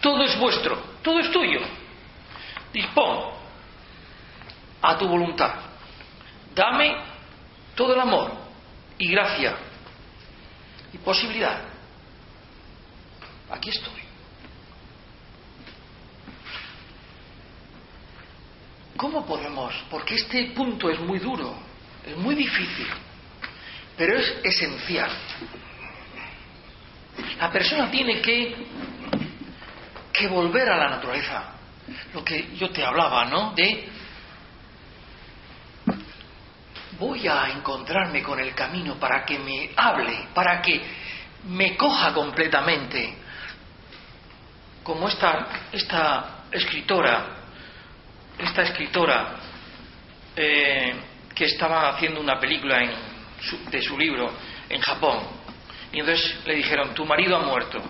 Todo 0.00 0.22
es 0.24 0.38
vuestro, 0.38 0.76
todo 1.02 1.18
es 1.20 1.30
tuyo. 1.30 1.60
Dispón 2.72 3.30
a 4.82 4.96
tu 4.96 5.08
voluntad. 5.08 5.54
Dame 6.54 7.09
todo 7.80 7.94
el 7.94 8.00
amor 8.00 8.30
y 8.98 9.10
gracia 9.10 9.56
y 10.92 10.98
posibilidad. 10.98 11.62
Aquí 13.50 13.70
estoy. 13.70 14.02
¿Cómo 18.98 19.24
podemos? 19.24 19.74
Porque 19.88 20.16
este 20.16 20.50
punto 20.50 20.90
es 20.90 21.00
muy 21.00 21.20
duro, 21.20 21.56
es 22.06 22.18
muy 22.18 22.34
difícil, 22.34 22.86
pero 23.96 24.18
es 24.18 24.30
esencial. 24.44 25.10
La 27.38 27.50
persona 27.50 27.90
tiene 27.90 28.20
que, 28.20 28.56
que 30.12 30.28
volver 30.28 30.68
a 30.68 30.76
la 30.76 30.90
naturaleza. 30.90 31.54
Lo 32.12 32.22
que 32.22 32.54
yo 32.56 32.68
te 32.68 32.84
hablaba, 32.84 33.24
¿no? 33.24 33.54
De 33.54 33.88
voy 37.00 37.26
a 37.26 37.48
encontrarme 37.48 38.22
con 38.22 38.38
el 38.38 38.54
camino 38.54 38.94
para 38.94 39.24
que 39.24 39.40
me 39.40 39.70
hable, 39.74 40.28
para 40.32 40.62
que 40.62 40.80
me 41.48 41.76
coja 41.76 42.12
completamente. 42.14 43.16
Como 44.84 45.08
esta, 45.08 45.48
esta 45.72 46.44
escritora 46.52 47.40
esta 48.40 48.62
escritora 48.62 49.36
eh, 50.34 50.94
que 51.34 51.44
estaba 51.44 51.90
haciendo 51.90 52.20
una 52.20 52.38
película 52.38 52.78
de 53.70 53.82
su 53.82 53.98
libro 53.98 54.32
en 54.68 54.80
Japón. 54.80 55.20
Y 55.92 56.00
entonces 56.00 56.40
le 56.46 56.54
dijeron, 56.54 56.94
tu 56.94 57.04
marido 57.04 57.36
ha 57.36 57.40
muerto. 57.40 57.82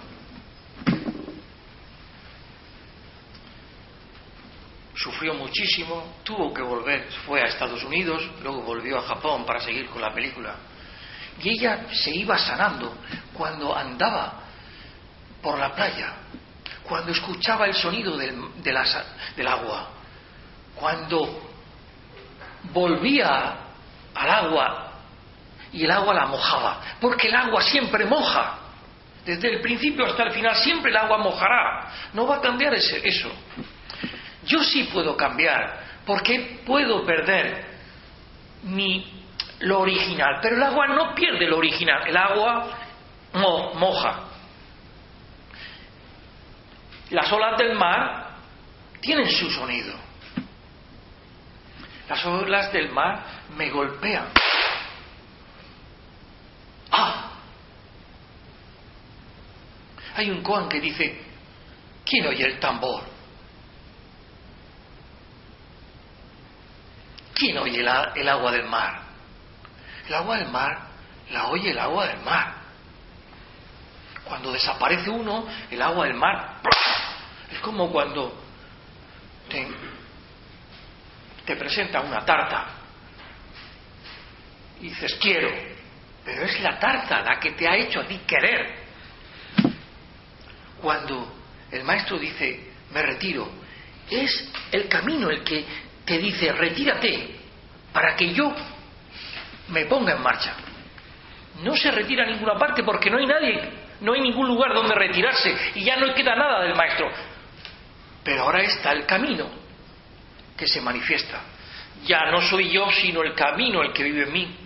Sufrió 5.02 5.34
muchísimo, 5.34 6.16
tuvo 6.24 6.52
que 6.52 6.62
volver, 6.62 7.10
fue 7.26 7.40
a 7.40 7.46
Estados 7.46 7.82
Unidos, 7.84 8.22
luego 8.42 8.62
volvió 8.62 8.98
a 8.98 9.02
Japón 9.02 9.46
para 9.46 9.60
seguir 9.60 9.88
con 9.88 10.02
la 10.02 10.12
película. 10.12 10.56
Y 11.42 11.50
ella 11.50 11.86
se 11.92 12.10
iba 12.10 12.36
sanando 12.36 12.98
cuando 13.32 13.74
andaba 13.74 14.40
por 15.40 15.58
la 15.58 15.74
playa 15.74 16.14
cuando 16.90 17.12
escuchaba 17.12 17.66
el 17.66 17.74
sonido 17.74 18.16
del, 18.16 18.36
del 18.64 19.46
agua, 19.46 19.90
cuando 20.74 21.40
volvía 22.72 23.58
al 24.12 24.28
agua 24.30 24.92
y 25.72 25.84
el 25.84 25.90
agua 25.92 26.12
la 26.12 26.26
mojaba, 26.26 26.80
porque 27.00 27.28
el 27.28 27.36
agua 27.36 27.62
siempre 27.62 28.04
moja. 28.06 28.58
Desde 29.24 29.54
el 29.54 29.60
principio 29.60 30.04
hasta 30.04 30.24
el 30.24 30.32
final 30.32 30.56
siempre 30.56 30.90
el 30.90 30.96
agua 30.96 31.18
mojará. 31.18 31.92
No 32.12 32.26
va 32.26 32.38
a 32.38 32.40
cambiar 32.40 32.74
ese, 32.74 33.06
eso. 33.06 33.30
Yo 34.50 34.64
sí 34.64 34.82
puedo 34.92 35.16
cambiar, 35.16 35.78
porque 36.04 36.60
puedo 36.66 37.06
perder 37.06 37.66
mi, 38.64 39.24
lo 39.60 39.78
original, 39.78 40.40
pero 40.42 40.56
el 40.56 40.62
agua 40.64 40.88
no 40.88 41.14
pierde 41.14 41.46
lo 41.46 41.58
original, 41.58 42.04
el 42.04 42.16
agua 42.16 42.66
moja. 43.74 44.24
Las 47.10 47.30
olas 47.30 47.58
del 47.58 47.76
mar 47.76 48.30
tienen 49.00 49.30
su 49.30 49.48
sonido. 49.52 49.94
Las 52.08 52.26
olas 52.26 52.72
del 52.72 52.90
mar 52.90 53.22
me 53.56 53.70
golpean. 53.70 54.30
¡Ah! 56.90 57.30
Hay 60.16 60.28
un 60.28 60.42
koan 60.42 60.68
que 60.68 60.80
dice, 60.80 61.22
¿quién 62.04 62.26
oye 62.26 62.46
el 62.46 62.58
tambor? 62.58 63.09
¿Quién 67.40 67.56
oye 67.56 67.80
el 67.80 68.28
agua 68.28 68.52
del 68.52 68.64
mar? 68.64 69.00
El 70.06 70.12
agua 70.14 70.36
del 70.36 70.48
mar 70.48 70.78
la 71.30 71.46
oye 71.48 71.70
el 71.70 71.78
agua 71.78 72.06
del 72.06 72.20
mar. 72.20 72.54
Cuando 74.24 74.52
desaparece 74.52 75.08
uno, 75.08 75.48
el 75.70 75.80
agua 75.80 76.04
del 76.04 76.16
mar 76.16 76.60
es 77.50 77.58
como 77.60 77.90
cuando 77.90 78.38
te, 79.48 79.66
te 81.46 81.56
presenta 81.56 82.02
una 82.02 82.26
tarta 82.26 82.66
y 84.82 84.90
dices 84.90 85.14
quiero, 85.14 85.50
pero 86.22 86.42
es 86.42 86.60
la 86.60 86.78
tarta 86.78 87.22
la 87.22 87.40
que 87.40 87.52
te 87.52 87.66
ha 87.66 87.74
hecho 87.74 88.00
a 88.00 88.06
ti 88.06 88.20
querer. 88.26 88.80
Cuando 90.82 91.36
el 91.70 91.84
maestro 91.84 92.18
dice 92.18 92.70
me 92.90 93.00
retiro, 93.00 93.50
es 94.10 94.46
el 94.72 94.88
camino 94.88 95.30
el 95.30 95.42
que 95.42 95.89
te 96.10 96.18
dice 96.18 96.50
retírate 96.50 97.36
para 97.92 98.16
que 98.16 98.34
yo 98.34 98.52
me 99.68 99.84
ponga 99.84 100.16
en 100.16 100.20
marcha. 100.20 100.56
No 101.62 101.76
se 101.76 101.88
retira 101.92 102.24
a 102.24 102.26
ninguna 102.26 102.58
parte 102.58 102.82
porque 102.82 103.08
no 103.08 103.18
hay 103.18 103.26
nadie, 103.26 103.70
no 104.00 104.14
hay 104.14 104.20
ningún 104.20 104.48
lugar 104.48 104.74
donde 104.74 104.92
retirarse 104.92 105.54
y 105.76 105.84
ya 105.84 105.94
no 105.94 106.12
queda 106.12 106.34
nada 106.34 106.64
del 106.64 106.74
maestro. 106.74 107.08
Pero 108.24 108.42
ahora 108.42 108.60
está 108.62 108.90
el 108.90 109.06
camino 109.06 109.46
que 110.56 110.66
se 110.66 110.80
manifiesta. 110.80 111.42
Ya 112.04 112.28
no 112.32 112.40
soy 112.40 112.72
yo, 112.72 112.90
sino 112.90 113.22
el 113.22 113.32
camino 113.32 113.80
el 113.80 113.92
que 113.92 114.02
vive 114.02 114.24
en 114.24 114.32
mí. 114.32 114.56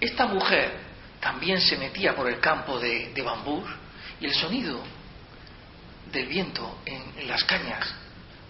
Esta 0.00 0.26
mujer 0.26 0.80
también 1.20 1.60
se 1.60 1.78
metía 1.78 2.12
por 2.12 2.28
el 2.28 2.40
campo 2.40 2.80
de, 2.80 3.12
bambú 3.24 3.64
y 4.20 4.26
el 4.26 4.34
sonido 4.34 4.82
del 6.10 6.26
viento 6.26 6.80
en, 6.84 7.28
las 7.28 7.44
cañas 7.44 7.94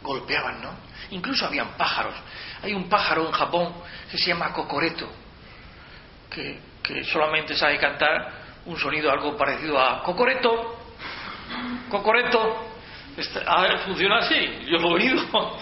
golpeaban, 0.02 0.62
¿no? 0.62 0.85
Incluso 1.10 1.46
habían 1.46 1.76
pájaros. 1.76 2.14
Hay 2.62 2.72
un 2.72 2.88
pájaro 2.88 3.26
en 3.26 3.32
Japón 3.32 3.74
que 4.10 4.18
se 4.18 4.26
llama 4.26 4.52
cocoreto, 4.52 5.08
que, 6.30 6.60
solamente 7.04 7.56
sabe 7.56 7.78
cantar 7.78 8.32
un 8.66 8.78
sonido 8.78 9.10
algo 9.10 9.36
parecido 9.36 9.80
a 9.80 10.02
cocoreto, 10.02 10.78
cocoreto, 11.88 12.66
a 13.46 13.62
ver, 13.62 13.78
funciona 13.80 14.18
así, 14.18 14.60
yo 14.66 14.78
lo 14.78 14.90
he 14.90 14.94
oído. 14.94 15.22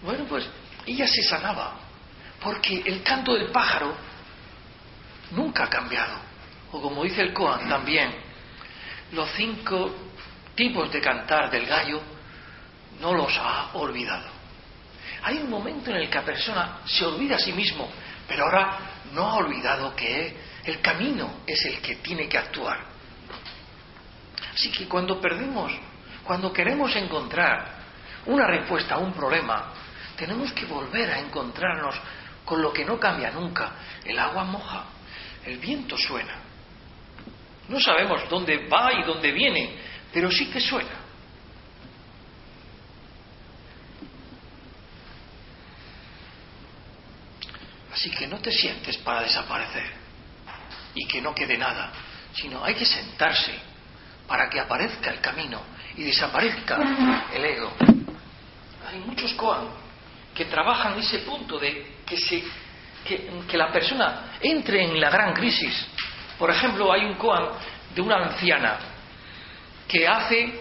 Bueno, 0.00 0.26
pues 0.28 0.48
ella 0.86 1.08
se 1.08 1.24
sanaba, 1.24 1.74
porque 2.40 2.84
el 2.86 3.02
canto 3.02 3.34
del 3.34 3.50
pájaro 3.50 3.96
nunca 5.32 5.64
ha 5.64 5.68
cambiado. 5.68 6.14
O 6.70 6.80
como 6.80 7.02
dice 7.02 7.22
el 7.22 7.32
Koan 7.32 7.68
también, 7.68 8.14
los 9.10 9.28
cinco 9.32 9.92
tipos 10.54 10.92
de 10.92 11.00
cantar 11.00 11.50
del 11.50 11.66
gallo 11.66 12.00
no 13.00 13.14
los 13.14 13.36
ha 13.38 13.70
olvidado. 13.74 14.37
Hay 15.22 15.38
un 15.38 15.50
momento 15.50 15.90
en 15.90 15.96
el 15.96 16.08
que 16.08 16.18
la 16.18 16.24
persona 16.24 16.78
se 16.84 17.04
olvida 17.04 17.36
a 17.36 17.38
sí 17.38 17.52
mismo, 17.52 17.88
pero 18.26 18.44
ahora 18.44 18.78
no 19.12 19.26
ha 19.26 19.34
olvidado 19.36 19.94
que 19.94 20.36
el 20.64 20.80
camino 20.80 21.40
es 21.46 21.64
el 21.64 21.80
que 21.80 21.96
tiene 21.96 22.28
que 22.28 22.38
actuar. 22.38 22.78
Así 24.54 24.70
que 24.70 24.86
cuando 24.86 25.20
perdemos 25.20 25.72
cuando 26.28 26.52
queremos 26.52 26.94
encontrar 26.94 27.78
una 28.26 28.46
respuesta 28.46 28.96
a 28.96 28.98
un 28.98 29.14
problema, 29.14 29.72
tenemos 30.14 30.52
que 30.52 30.66
volver 30.66 31.10
a 31.10 31.18
encontrarnos 31.18 31.94
con 32.44 32.60
lo 32.60 32.70
que 32.70 32.84
no 32.84 33.00
cambia 33.00 33.30
nunca. 33.30 33.72
El 34.04 34.18
agua 34.18 34.44
moja, 34.44 34.84
el 35.46 35.56
viento 35.56 35.96
suena. 35.96 36.34
No 37.66 37.80
sabemos 37.80 38.28
dónde 38.28 38.68
va 38.68 38.92
y 38.92 39.04
dónde 39.04 39.32
viene, 39.32 39.78
pero 40.12 40.30
sí 40.30 40.50
que 40.50 40.60
suena. 40.60 41.07
Así 47.98 48.10
que 48.10 48.28
no 48.28 48.38
te 48.38 48.52
sientes 48.52 48.96
para 48.98 49.22
desaparecer 49.22 49.90
y 50.94 51.04
que 51.08 51.20
no 51.20 51.34
quede 51.34 51.58
nada, 51.58 51.90
sino 52.32 52.62
hay 52.62 52.74
que 52.74 52.84
sentarse 52.84 53.52
para 54.28 54.48
que 54.48 54.60
aparezca 54.60 55.10
el 55.10 55.20
camino 55.20 55.60
y 55.96 56.04
desaparezca 56.04 57.26
el 57.34 57.44
ego. 57.44 57.72
Hay 58.88 59.00
muchos 59.00 59.32
koan 59.34 59.70
que 60.32 60.44
trabajan 60.44 60.96
ese 61.00 61.18
punto 61.18 61.58
de 61.58 61.96
que, 62.06 62.16
se, 62.16 62.44
que, 63.04 63.58
la 63.58 63.72
persona 63.72 64.38
entre 64.40 64.84
en 64.84 65.00
la 65.00 65.10
gran 65.10 65.34
crisis. 65.34 65.84
Por 66.38 66.52
ejemplo, 66.52 66.92
hay 66.92 67.04
un 67.04 67.14
koan 67.14 67.48
de 67.96 68.00
una 68.00 68.26
anciana 68.26 68.78
que 69.88 70.06
hace 70.06 70.60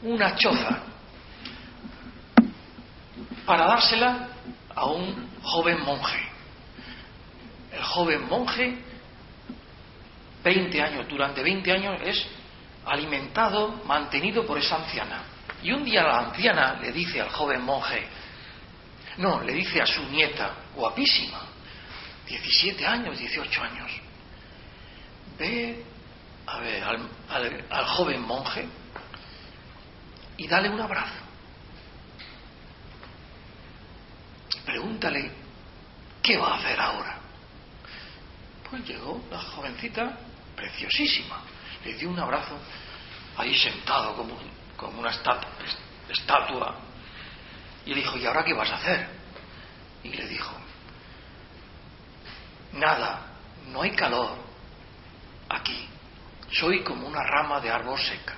una 0.00 0.34
choza 0.34 0.80
para 3.44 3.66
dársela 3.66 4.28
a 4.74 4.86
un 4.86 5.28
joven 5.42 5.84
monje. 5.84 6.27
El 7.78 7.84
joven 7.84 8.28
monje, 8.28 8.76
20 10.42 10.82
años, 10.82 11.08
durante 11.08 11.44
20 11.44 11.72
años 11.72 12.00
es 12.04 12.26
alimentado, 12.84 13.80
mantenido 13.84 14.44
por 14.44 14.58
esa 14.58 14.76
anciana. 14.76 15.22
Y 15.62 15.70
un 15.70 15.84
día 15.84 16.02
la 16.02 16.18
anciana 16.18 16.74
le 16.80 16.90
dice 16.90 17.20
al 17.20 17.28
joven 17.30 17.62
monje, 17.62 18.04
no, 19.18 19.40
le 19.42 19.52
dice 19.52 19.80
a 19.80 19.86
su 19.86 20.02
nieta, 20.10 20.54
guapísima, 20.74 21.40
17 22.26 22.84
años, 22.84 23.16
18 23.16 23.62
años, 23.62 23.92
ve 25.38 25.84
a 26.46 26.58
ver, 26.58 26.82
al, 26.82 27.64
al 27.70 27.86
joven 27.86 28.22
monje 28.22 28.66
y 30.36 30.48
dale 30.48 30.68
un 30.68 30.80
abrazo. 30.80 31.14
Pregúntale, 34.64 35.30
¿qué 36.20 36.36
va 36.36 36.54
a 36.54 36.58
hacer 36.58 36.80
ahora? 36.80 37.17
Pues 38.70 38.86
llegó 38.86 39.22
la 39.30 39.40
jovencita, 39.40 40.18
preciosísima, 40.54 41.40
le 41.84 41.94
dio 41.94 42.10
un 42.10 42.18
abrazo 42.18 42.58
ahí 43.36 43.54
sentado 43.56 44.14
como, 44.14 44.36
como 44.76 45.00
una 45.00 45.10
estatua, 45.10 46.76
y 47.86 47.90
le 47.90 47.96
dijo, 47.96 48.18
¿y 48.18 48.26
ahora 48.26 48.44
qué 48.44 48.52
vas 48.52 48.70
a 48.70 48.76
hacer? 48.76 49.08
Y 50.02 50.10
le 50.10 50.26
dijo, 50.26 50.52
nada, 52.72 53.26
no 53.68 53.82
hay 53.82 53.92
calor 53.92 54.36
aquí, 55.48 55.88
soy 56.52 56.82
como 56.82 57.06
una 57.06 57.22
rama 57.22 57.60
de 57.60 57.70
árbol 57.70 57.98
seca. 57.98 58.34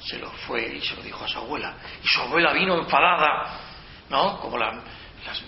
Se 0.00 0.18
lo 0.18 0.30
fue 0.30 0.76
y 0.76 0.80
se 0.80 0.94
lo 0.94 1.02
dijo 1.02 1.24
a 1.24 1.28
su 1.28 1.38
abuela. 1.38 1.74
Y 2.02 2.06
su 2.06 2.20
abuela 2.20 2.52
vino 2.52 2.78
enfadada, 2.78 3.58
¿no? 4.08 4.38
Como 4.38 4.56
las 4.56 4.80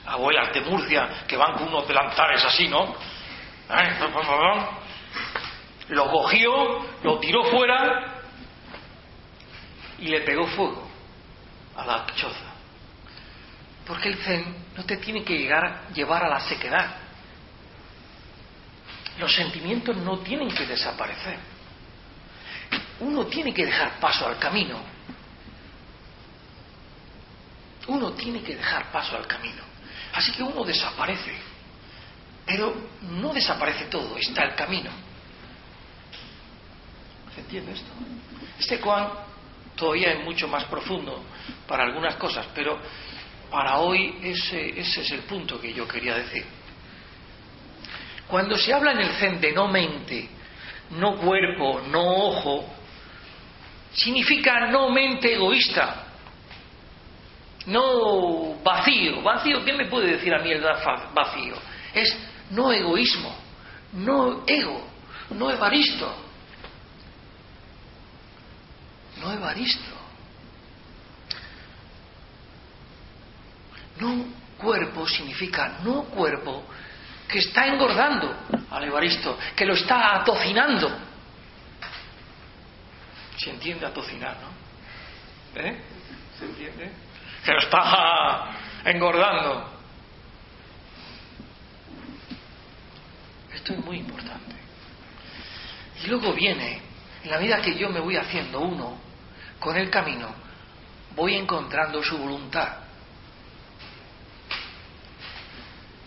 abuelas 0.07 0.53
de 0.53 0.61
Murcia 0.63 1.25
que 1.27 1.37
van 1.37 1.55
con 1.55 1.69
unos 1.69 1.87
delantares 1.87 2.45
así, 2.45 2.67
¿no? 2.69 2.95
¿Eh? 3.71 3.97
lo 5.91 6.11
cogió, 6.11 6.87
lo 7.03 7.19
tiró 7.19 7.45
fuera 7.45 8.21
y 9.99 10.07
le 10.07 10.21
pegó 10.23 10.47
fuego 10.47 10.89
a 11.77 11.85
la 11.85 12.07
choza. 12.15 12.51
Porque 13.87 14.09
el 14.09 14.17
zen 14.19 14.57
no 14.77 14.85
te 14.85 14.97
tiene 14.99 15.25
que 15.25 15.37
llegar, 15.37 15.89
llevar 15.93 16.25
a 16.25 16.29
la 16.29 16.41
sequedad. 16.41 16.97
Los 19.19 19.35
sentimientos 19.35 19.97
no 19.97 20.19
tienen 20.21 20.49
que 20.51 20.67
desaparecer. 20.67 21.39
Uno 23.01 23.27
tiene 23.27 23.53
que 23.53 23.67
dejar 23.67 23.99
paso 23.99 24.27
al 24.27 24.39
camino. 24.39 24.79
Uno 27.89 28.13
tiene 28.13 28.43
que 28.43 28.55
dejar 28.55 28.93
paso 28.93 29.17
al 29.17 29.27
camino. 29.27 29.63
Así 30.15 30.33
que 30.33 30.43
uno 30.43 30.65
desaparece. 30.65 31.50
Pero 32.51 32.75
no 33.03 33.33
desaparece 33.33 33.85
todo, 33.85 34.17
está 34.17 34.43
el 34.43 34.57
camino. 34.57 34.91
¿Se 37.33 37.43
entiende 37.43 37.73
esto? 37.75 37.93
Este 38.59 38.79
Juan 38.79 39.09
todavía 39.77 40.15
es 40.15 40.25
mucho 40.25 40.49
más 40.49 40.65
profundo 40.65 41.23
para 41.69 41.85
algunas 41.85 42.17
cosas, 42.17 42.49
pero 42.53 42.77
para 43.53 43.79
hoy 43.79 44.19
ese, 44.21 44.81
ese 44.81 45.03
es 45.03 45.11
el 45.13 45.21
punto 45.21 45.61
que 45.61 45.73
yo 45.73 45.87
quería 45.87 46.17
decir. 46.17 46.45
Cuando 48.27 48.57
se 48.57 48.75
habla 48.75 48.93
en 48.93 48.99
el 48.99 49.13
Zen 49.13 49.41
de 49.41 49.53
no 49.53 49.69
mente, 49.69 50.29
no 50.91 51.19
cuerpo, 51.19 51.83
no 51.87 52.03
ojo, 52.03 52.69
significa 53.93 54.67
no 54.67 54.91
mente 54.91 55.35
egoísta, 55.35 56.05
no 57.67 58.55
vacío. 58.61 59.23
Vacío, 59.23 59.65
¿qué 59.65 59.73
me 59.73 59.87
puede 59.87 60.17
decir 60.17 60.35
a 60.35 60.41
mí 60.41 60.51
el 60.51 60.65
vacío? 61.15 61.55
Es 61.95 62.30
no 62.51 62.73
egoísmo, 62.73 63.35
no 63.93 64.45
ego, 64.47 64.87
no 65.31 65.51
evaristo. 65.51 66.15
No 69.19 69.33
evaristo. 69.33 69.97
No 73.99 74.25
cuerpo 74.57 75.07
significa 75.07 75.81
no 75.83 76.05
cuerpo 76.05 76.65
que 77.31 77.39
está 77.39 77.67
engordando 77.67 78.35
al 78.71 78.85
Evaristo, 78.85 79.39
que 79.55 79.65
lo 79.65 79.75
está 79.75 80.17
atocinando. 80.17 80.91
¿Se 83.37 83.51
entiende 83.51 83.87
atocinar, 83.87 84.37
no? 84.41 85.61
¿Eh? 85.61 85.81
¿Se 86.39 86.45
entiende? 86.45 86.91
Que 87.45 87.53
lo 87.53 87.59
está 87.61 88.51
engordando. 88.85 89.80
Es 93.71 93.85
muy 93.85 93.99
importante. 93.99 94.57
Y 96.03 96.07
luego 96.07 96.33
viene, 96.33 96.81
en 97.23 97.31
la 97.31 97.39
medida 97.39 97.61
que 97.61 97.77
yo 97.77 97.91
me 97.91 98.01
voy 98.01 98.17
haciendo 98.17 98.61
uno 98.61 98.99
con 99.59 99.77
el 99.77 99.91
camino, 99.91 100.35
voy 101.15 101.35
encontrando 101.35 102.03
su 102.03 102.17
voluntad. 102.19 102.91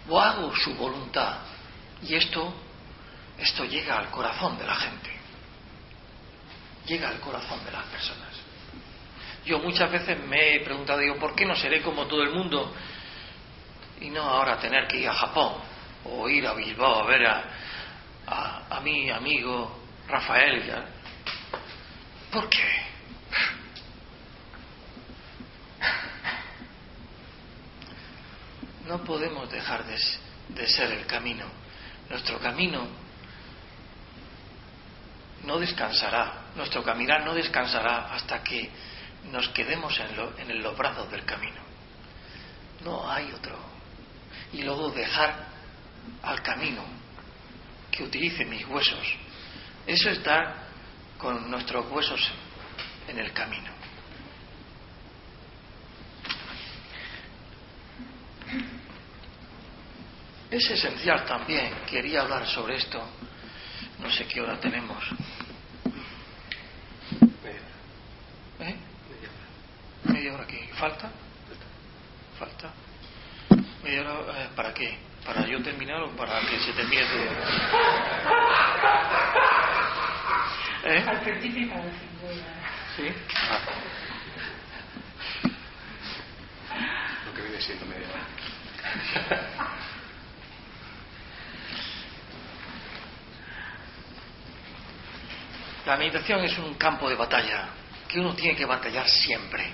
o 0.10 0.20
hago 0.20 0.54
su 0.56 0.74
voluntad. 0.76 1.38
Y 2.02 2.16
esto, 2.16 2.54
esto 3.38 3.66
llega 3.66 3.98
al 3.98 4.10
corazón 4.10 4.58
de 4.58 4.66
la 4.66 4.76
gente, 4.76 5.10
llega 6.86 7.10
al 7.10 7.20
corazón 7.20 7.64
de 7.66 7.72
las 7.72 7.86
personas. 7.86 8.30
Yo 9.46 9.60
muchas 9.60 9.92
veces 9.92 10.20
me 10.26 10.56
he 10.56 10.60
preguntado, 10.62 11.00
digo, 11.00 11.16
¿por 11.16 11.36
qué 11.36 11.46
no 11.46 11.56
seré 11.56 11.82
como 11.82 12.06
todo 12.06 12.24
el 12.24 12.32
mundo? 12.32 12.74
Y 14.02 14.10
no 14.10 14.22
ahora 14.22 14.58
tener 14.58 14.88
que 14.88 15.00
ir 15.00 15.10
a 15.10 15.14
Japón 15.14 15.73
o 16.06 16.30
ir 16.30 16.46
a 16.46 16.54
Bilbao 16.54 17.04
a 17.04 17.06
ver 17.06 17.26
a, 17.26 17.44
a, 18.70 18.80
mi 18.82 19.10
amigo 19.10 19.80
Rafael. 20.08 20.66
¿ya? 20.66 20.86
¿Por 22.32 22.50
qué? 22.50 22.84
no 28.88 29.04
podemos 29.04 29.50
dejar 29.50 29.86
de, 29.86 30.68
ser 30.68 30.92
el 30.92 31.06
camino. 31.06 31.46
Nuestro 32.10 32.40
camino 32.40 32.86
no 35.44 35.58
descansará, 35.58 36.44
nuestro 36.56 36.84
caminar 36.84 37.24
no 37.24 37.34
descansará 37.34 38.14
hasta 38.14 38.44
que 38.44 38.70
nos 39.32 39.50
quedemos 39.50 40.00
en, 40.00 40.50
en 40.50 40.62
los 40.62 40.78
brazos 40.78 41.10
del 41.10 41.26
camino. 41.26 41.62
No 42.84 43.10
hay 43.10 43.32
otro. 43.32 43.58
Y 44.52 44.64
luego 44.64 44.92
dejar 44.92 45.53
al 46.22 46.42
camino 46.42 46.84
que 47.92 48.04
utilice 48.04 48.46
mis 48.46 48.66
huesos. 48.68 49.16
Eso 49.86 50.10
está 50.10 50.56
con 51.18 51.50
nuestros 51.50 51.90
huesos 51.92 52.32
en 53.08 53.20
el 53.20 53.32
camino. 53.34 53.72
Es 60.50 60.70
esencial 60.70 61.26
también, 61.26 61.74
quería 61.88 62.22
hablar 62.22 62.46
sobre 62.48 62.76
esto, 62.76 63.02
no 64.00 64.12
sé 64.12 64.26
qué 64.28 64.40
hora 64.40 64.60
tenemos. 64.60 65.04
¿Eh? 68.60 68.76
Media 70.06 70.34
hora 70.34 70.44
aquí. 70.44 70.60
¿Falta? 70.74 71.12
¿Falta? 72.38 72.72
¿Media 73.84 74.02
hora 74.02 74.44
eh, 74.44 74.50
para 74.56 74.74
qué? 74.74 74.98
¿Para 75.26 75.46
yo 75.48 75.62
terminar 75.64 76.02
o 76.02 76.10
para 76.16 76.42
que 76.42 76.60
se 76.60 76.74
termine 76.74 77.04
todo? 77.06 77.24
¿Eh? 80.86 81.04
Al 81.08 81.22
principio 81.22 81.70
para 81.70 81.84
¿Sí? 82.98 83.08
Ah. 83.50 83.60
Lo 87.26 87.34
que 87.34 87.42
viene 87.42 87.62
siendo 87.62 87.86
media 87.86 88.08
hora. 88.10 88.28
La 95.86 95.98
meditación 95.98 96.44
es 96.44 96.58
un 96.58 96.76
campo 96.76 97.10
de 97.10 97.16
batalla 97.16 97.70
que 98.08 98.20
uno 98.20 98.36
tiene 98.36 98.58
que 98.58 98.66
batallar 98.66 99.08
siempre. 99.08 99.72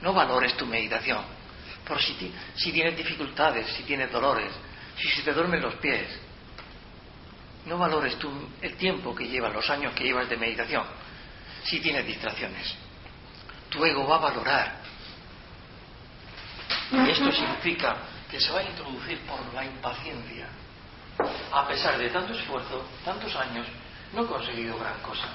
No 0.00 0.12
valores 0.12 0.56
tu 0.56 0.66
meditación 0.66 1.41
por 1.86 2.00
si, 2.00 2.32
si 2.54 2.72
tienes 2.72 2.96
dificultades, 2.96 3.66
si 3.74 3.82
tienes 3.82 4.10
dolores, 4.10 4.52
si 4.98 5.08
se 5.08 5.22
te 5.22 5.32
duermen 5.32 5.60
los 5.60 5.74
pies. 5.76 6.08
No 7.66 7.78
valores 7.78 8.18
tú 8.18 8.30
el 8.60 8.74
tiempo 8.74 9.14
que 9.14 9.28
llevas, 9.28 9.52
los 9.52 9.68
años 9.70 9.94
que 9.94 10.04
llevas 10.04 10.28
de 10.28 10.36
meditación, 10.36 10.84
si 11.64 11.80
tienes 11.80 12.06
distracciones. 12.06 12.74
Tu 13.68 13.84
ego 13.84 14.06
va 14.06 14.16
a 14.16 14.18
valorar. 14.18 14.82
Y 16.92 17.10
esto 17.10 17.32
significa 17.32 17.96
que 18.30 18.40
se 18.40 18.50
va 18.50 18.60
a 18.60 18.64
introducir 18.64 19.18
por 19.20 19.40
la 19.54 19.64
impaciencia. 19.64 20.48
A 21.52 21.66
pesar 21.68 21.98
de 21.98 22.08
tanto 22.10 22.32
esfuerzo, 22.32 22.84
tantos 23.04 23.34
años, 23.36 23.66
no 24.12 24.24
he 24.24 24.26
conseguido 24.26 24.78
gran 24.78 24.98
cosa. 25.00 25.28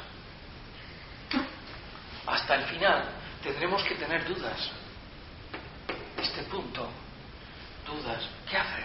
Hasta 2.26 2.56
el 2.56 2.64
final 2.66 3.10
tendremos 3.42 3.84
que 3.84 3.96
tener 3.96 4.28
dudas. 4.28 4.70
Este 6.38 6.52
punto, 6.52 6.88
dudas, 7.84 8.30
¿qué 8.48 8.58
hacer? 8.58 8.84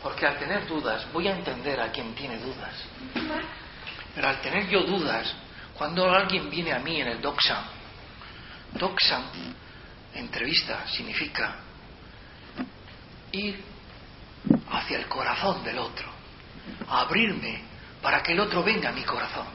Porque 0.00 0.24
al 0.24 0.38
tener 0.38 0.64
dudas 0.64 1.12
voy 1.12 1.26
a 1.26 1.34
entender 1.34 1.80
a 1.80 1.90
quien 1.90 2.14
tiene 2.14 2.38
dudas. 2.38 2.72
Pero 4.14 4.28
al 4.28 4.40
tener 4.40 4.68
yo 4.68 4.84
dudas, 4.84 5.34
cuando 5.76 6.08
alguien 6.08 6.48
viene 6.48 6.72
a 6.72 6.78
mí 6.78 7.00
en 7.00 7.08
el 7.08 7.20
doxa, 7.20 7.64
doxa, 8.74 9.24
entrevista, 10.14 10.86
significa 10.86 11.56
ir 13.32 13.60
hacia 14.70 14.98
el 14.98 15.08
corazón 15.08 15.64
del 15.64 15.78
otro, 15.78 16.06
abrirme 16.90 17.60
para 18.00 18.22
que 18.22 18.34
el 18.34 18.38
otro 18.38 18.62
venga 18.62 18.90
a 18.90 18.92
mi 18.92 19.02
corazón. 19.02 19.48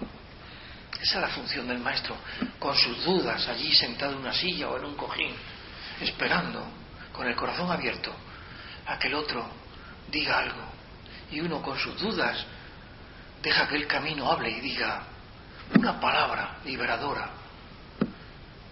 Esa 1.01 1.15
es 1.19 1.21
la 1.21 1.29
función 1.29 1.69
del 1.69 1.79
maestro, 1.79 2.17
con 2.59 2.75
sus 2.75 3.01
dudas 3.05 3.47
allí 3.47 3.73
sentado 3.73 4.11
en 4.11 4.17
una 4.17 4.33
silla 4.33 4.67
o 4.67 4.77
en 4.77 4.83
un 4.83 4.95
cojín, 4.97 5.33
esperando, 6.01 6.65
con 7.11 7.27
el 7.27 7.35
corazón 7.35 7.71
abierto, 7.71 8.13
a 8.87 8.97
que 8.97 9.07
el 9.07 9.15
otro 9.15 9.47
diga 10.09 10.39
algo. 10.39 10.63
Y 11.31 11.41
uno 11.41 11.61
con 11.61 11.77
sus 11.77 11.99
dudas 11.99 12.45
deja 13.41 13.67
que 13.67 13.75
el 13.75 13.87
camino 13.87 14.31
hable 14.31 14.49
y 14.49 14.59
diga 14.61 15.03
una 15.75 15.99
palabra 15.99 16.57
liberadora 16.65 17.29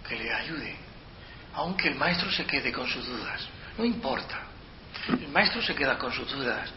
que 0.06 0.16
le 0.16 0.32
ayude, 0.32 0.76
aunque 1.54 1.88
el 1.88 1.94
maestro 1.94 2.30
se 2.32 2.44
quede 2.46 2.72
con 2.72 2.88
sus 2.88 3.06
dudas. 3.06 3.46
No 3.76 3.84
importa, 3.84 4.38
el 5.08 5.28
maestro 5.28 5.62
se 5.62 5.74
queda 5.74 5.96
con 5.98 6.12
sus 6.12 6.30
dudas, 6.30 6.70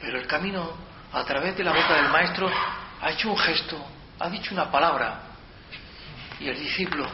pero 0.00 0.18
el 0.18 0.26
camino 0.26 0.90
a 1.12 1.24
través 1.24 1.56
de 1.56 1.64
la 1.64 1.72
boca 1.72 1.94
del 1.94 2.08
maestro, 2.08 2.50
ha 3.00 3.10
hecho 3.10 3.30
un 3.30 3.38
gesto, 3.38 3.84
ha 4.18 4.28
dicho 4.28 4.54
una 4.54 4.70
palabra, 4.70 5.22
y 6.38 6.48
el 6.48 6.58
discípulo 6.58 7.06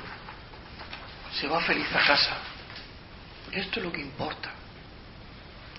se 1.33 1.49
va 1.49 1.61
feliz 1.61 1.87
a 1.95 2.07
casa. 2.07 2.37
Esto 3.53 3.81
es 3.81 3.87
lo 3.87 3.93
que 3.93 4.01
importa. 4.01 4.51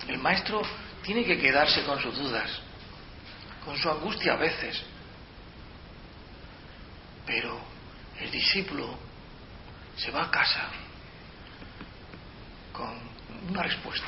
El 0.06 0.18
maestro 0.18 0.62
tiene 1.02 1.24
que 1.24 1.38
quedarse 1.38 1.84
con 1.84 2.00
sus 2.00 2.16
dudas, 2.16 2.50
con 3.64 3.76
su 3.76 3.90
angustia 3.90 4.32
a 4.32 4.36
veces, 4.36 4.82
pero 7.26 7.60
el 8.20 8.30
discípulo 8.30 8.98
se 9.96 10.10
va 10.10 10.24
a 10.24 10.30
casa 10.30 10.68
con 12.72 12.98
una 13.48 13.62
respuesta. 13.62 14.06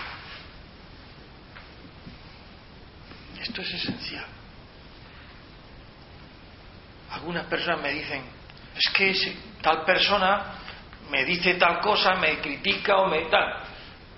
Esto 3.41 3.63
es 3.63 3.75
esencial. 3.75 4.27
Algunas 7.11 7.47
personas 7.47 7.81
me 7.83 7.93
dicen, 7.93 8.23
es 8.77 8.93
que 8.95 9.37
tal 9.61 9.85
persona 9.85 10.60
me 11.11 11.25
dice 11.25 11.55
tal 11.55 11.81
cosa, 11.81 12.15
me 12.15 12.39
critica 12.41 12.99
o 12.99 13.09
me 13.09 13.23
tal. 13.23 13.65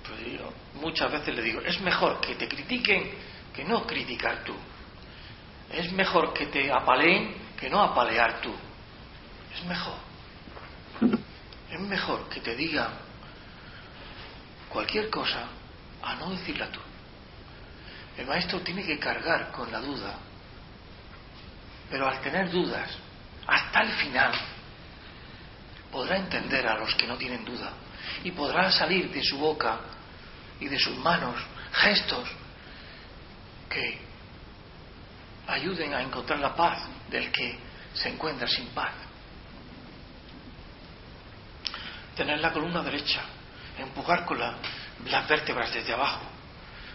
Pues 0.07 0.39
yo 0.39 0.53
muchas 0.75 1.11
veces 1.11 1.35
le 1.35 1.43
digo, 1.43 1.61
es 1.63 1.81
mejor 1.81 2.21
que 2.21 2.35
te 2.35 2.47
critiquen 2.47 3.11
que 3.55 3.65
no 3.65 3.87
criticar 3.87 4.45
tú. 4.45 4.55
Es 5.71 5.91
mejor 5.93 6.33
que 6.35 6.47
te 6.47 6.71
apaleen 6.71 7.35
que 7.59 7.71
no 7.71 7.81
apalear 7.81 8.41
tú. 8.41 8.55
Es 9.55 9.65
mejor. 9.65 9.97
Es 11.71 11.81
mejor 11.81 12.29
que 12.29 12.41
te 12.41 12.55
diga 12.55 12.91
cualquier 14.69 15.09
cosa 15.09 15.47
a 16.03 16.15
no 16.17 16.31
decirla 16.31 16.69
tú. 16.71 16.81
El 18.17 18.27
maestro 18.27 18.61
tiene 18.61 18.85
que 18.85 18.99
cargar 18.99 19.51
con 19.53 19.73
la 19.73 19.81
duda, 19.81 20.15
pero 21.91 22.07
al 22.07 22.21
tener 22.21 22.51
dudas, 22.51 22.91
hasta 23.47 23.81
el 23.81 23.93
final, 23.93 24.33
podrá 25.93 26.17
entender 26.17 26.67
a 26.67 26.79
los 26.79 26.95
que 26.95 27.07
no 27.07 27.17
tienen 27.19 27.45
duda 27.45 27.71
y 28.25 28.33
podrá 28.33 28.73
salir 28.73 29.13
de 29.13 29.23
su 29.23 29.37
boca 29.37 29.79
y 30.59 30.67
de 30.67 30.79
sus 30.79 30.97
manos 30.97 31.37
gestos 31.73 32.29
que 33.69 34.01
ayuden 35.47 35.93
a 35.95 36.03
encontrar 36.03 36.39
la 36.39 36.57
paz 36.57 36.89
del 37.11 37.31
que 37.31 37.59
se 37.93 38.09
encuentra 38.09 38.49
sin 38.49 38.69
paz. 38.69 38.93
Tener 42.17 42.41
la 42.41 42.53
columna 42.53 42.83
derecha, 42.83 43.23
empujar 43.79 44.25
con 44.25 44.39
las 44.39 45.29
vértebras 45.29 45.73
desde 45.73 45.93
abajo, 45.93 46.23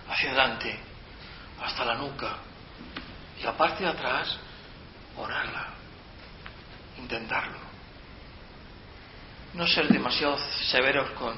hacia 0.10 0.30
adelante, 0.30 0.80
hasta 1.62 1.86
la 1.86 1.96
nuca, 1.96 2.38
y 3.40 3.44
la 3.44 3.58
parte 3.58 3.84
de 3.84 3.90
atrás, 3.90 4.38
orarla, 5.18 5.74
intentarlo. 6.98 7.66
No 9.54 9.68
ser 9.68 9.88
demasiado 9.88 10.38
severos 10.70 11.10
con, 11.12 11.36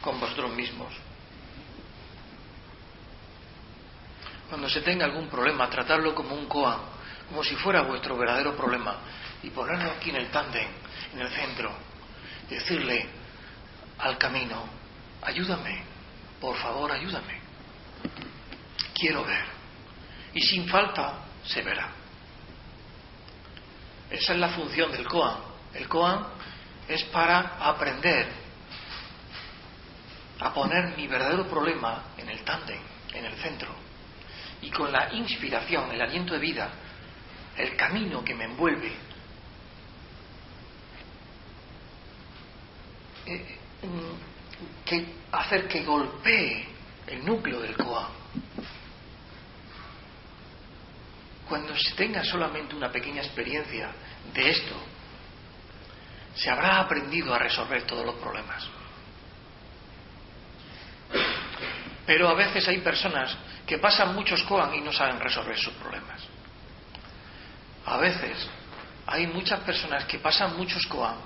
con 0.00 0.18
vosotros 0.18 0.52
mismos. 0.52 0.92
Cuando 4.48 4.68
se 4.68 4.80
tenga 4.80 5.04
algún 5.04 5.28
problema, 5.28 5.68
tratarlo 5.68 6.14
como 6.14 6.34
un 6.34 6.46
koan, 6.46 6.78
como 7.28 7.42
si 7.42 7.56
fuera 7.56 7.82
vuestro 7.82 8.16
verdadero 8.16 8.56
problema, 8.56 8.98
y 9.42 9.50
ponerlo 9.50 9.90
aquí 9.90 10.10
en 10.10 10.16
el 10.16 10.30
tándem, 10.30 10.68
en 11.12 11.20
el 11.20 11.28
centro, 11.30 11.72
decirle 12.48 13.06
al 13.98 14.16
camino, 14.18 14.64
ayúdame, 15.22 15.82
por 16.40 16.56
favor, 16.56 16.92
ayúdame. 16.92 17.40
Quiero 18.94 19.24
ver. 19.24 19.44
Y 20.34 20.40
sin 20.40 20.68
falta 20.68 21.24
se 21.44 21.62
verá. 21.62 21.90
Esa 24.10 24.32
es 24.32 24.38
la 24.38 24.48
función 24.50 24.92
del 24.92 25.06
koan. 25.06 25.38
El 25.74 25.88
koan 25.88 26.24
es 26.88 27.02
para 27.04 27.56
aprender 27.60 28.28
a 30.40 30.52
poner 30.52 30.96
mi 30.96 31.06
verdadero 31.06 31.46
problema 31.48 32.04
en 32.18 32.28
el 32.28 32.42
tándem, 32.44 32.80
en 33.14 33.24
el 33.24 33.34
centro 33.36 33.86
y 34.62 34.70
con 34.70 34.90
la 34.90 35.12
inspiración, 35.12 35.90
el 35.92 36.00
aliento 36.00 36.34
de 36.34 36.40
vida, 36.40 36.70
el 37.56 37.76
camino 37.76 38.24
que 38.24 38.34
me 38.34 38.44
envuelve, 38.44 38.92
eh, 43.26 43.58
mm, 43.82 44.84
que 44.84 45.06
hacer 45.32 45.68
que 45.68 45.84
golpee 45.84 46.66
el 47.06 47.24
núcleo 47.24 47.60
del 47.60 47.76
Koan. 47.76 48.08
Cuando 51.48 51.76
se 51.76 51.94
tenga 51.94 52.24
solamente 52.24 52.74
una 52.74 52.90
pequeña 52.90 53.22
experiencia 53.22 53.92
de 54.34 54.50
esto, 54.50 54.74
se 56.36 56.50
habrá 56.50 56.80
aprendido 56.80 57.34
a 57.34 57.38
resolver 57.38 57.82
todos 57.84 58.04
los 58.04 58.14
problemas. 58.16 58.68
Pero 62.04 62.28
a 62.28 62.34
veces 62.34 62.68
hay 62.68 62.78
personas 62.78 63.36
que 63.66 63.78
pasan 63.78 64.14
muchos 64.14 64.42
koan 64.44 64.74
y 64.74 64.80
no 64.80 64.92
saben 64.92 65.18
resolver 65.18 65.58
sus 65.58 65.72
problemas. 65.74 66.22
A 67.86 67.96
veces 67.96 68.46
hay 69.06 69.26
muchas 69.26 69.60
personas 69.60 70.04
que 70.04 70.18
pasan 70.18 70.56
muchos 70.56 70.86
koan, 70.86 71.16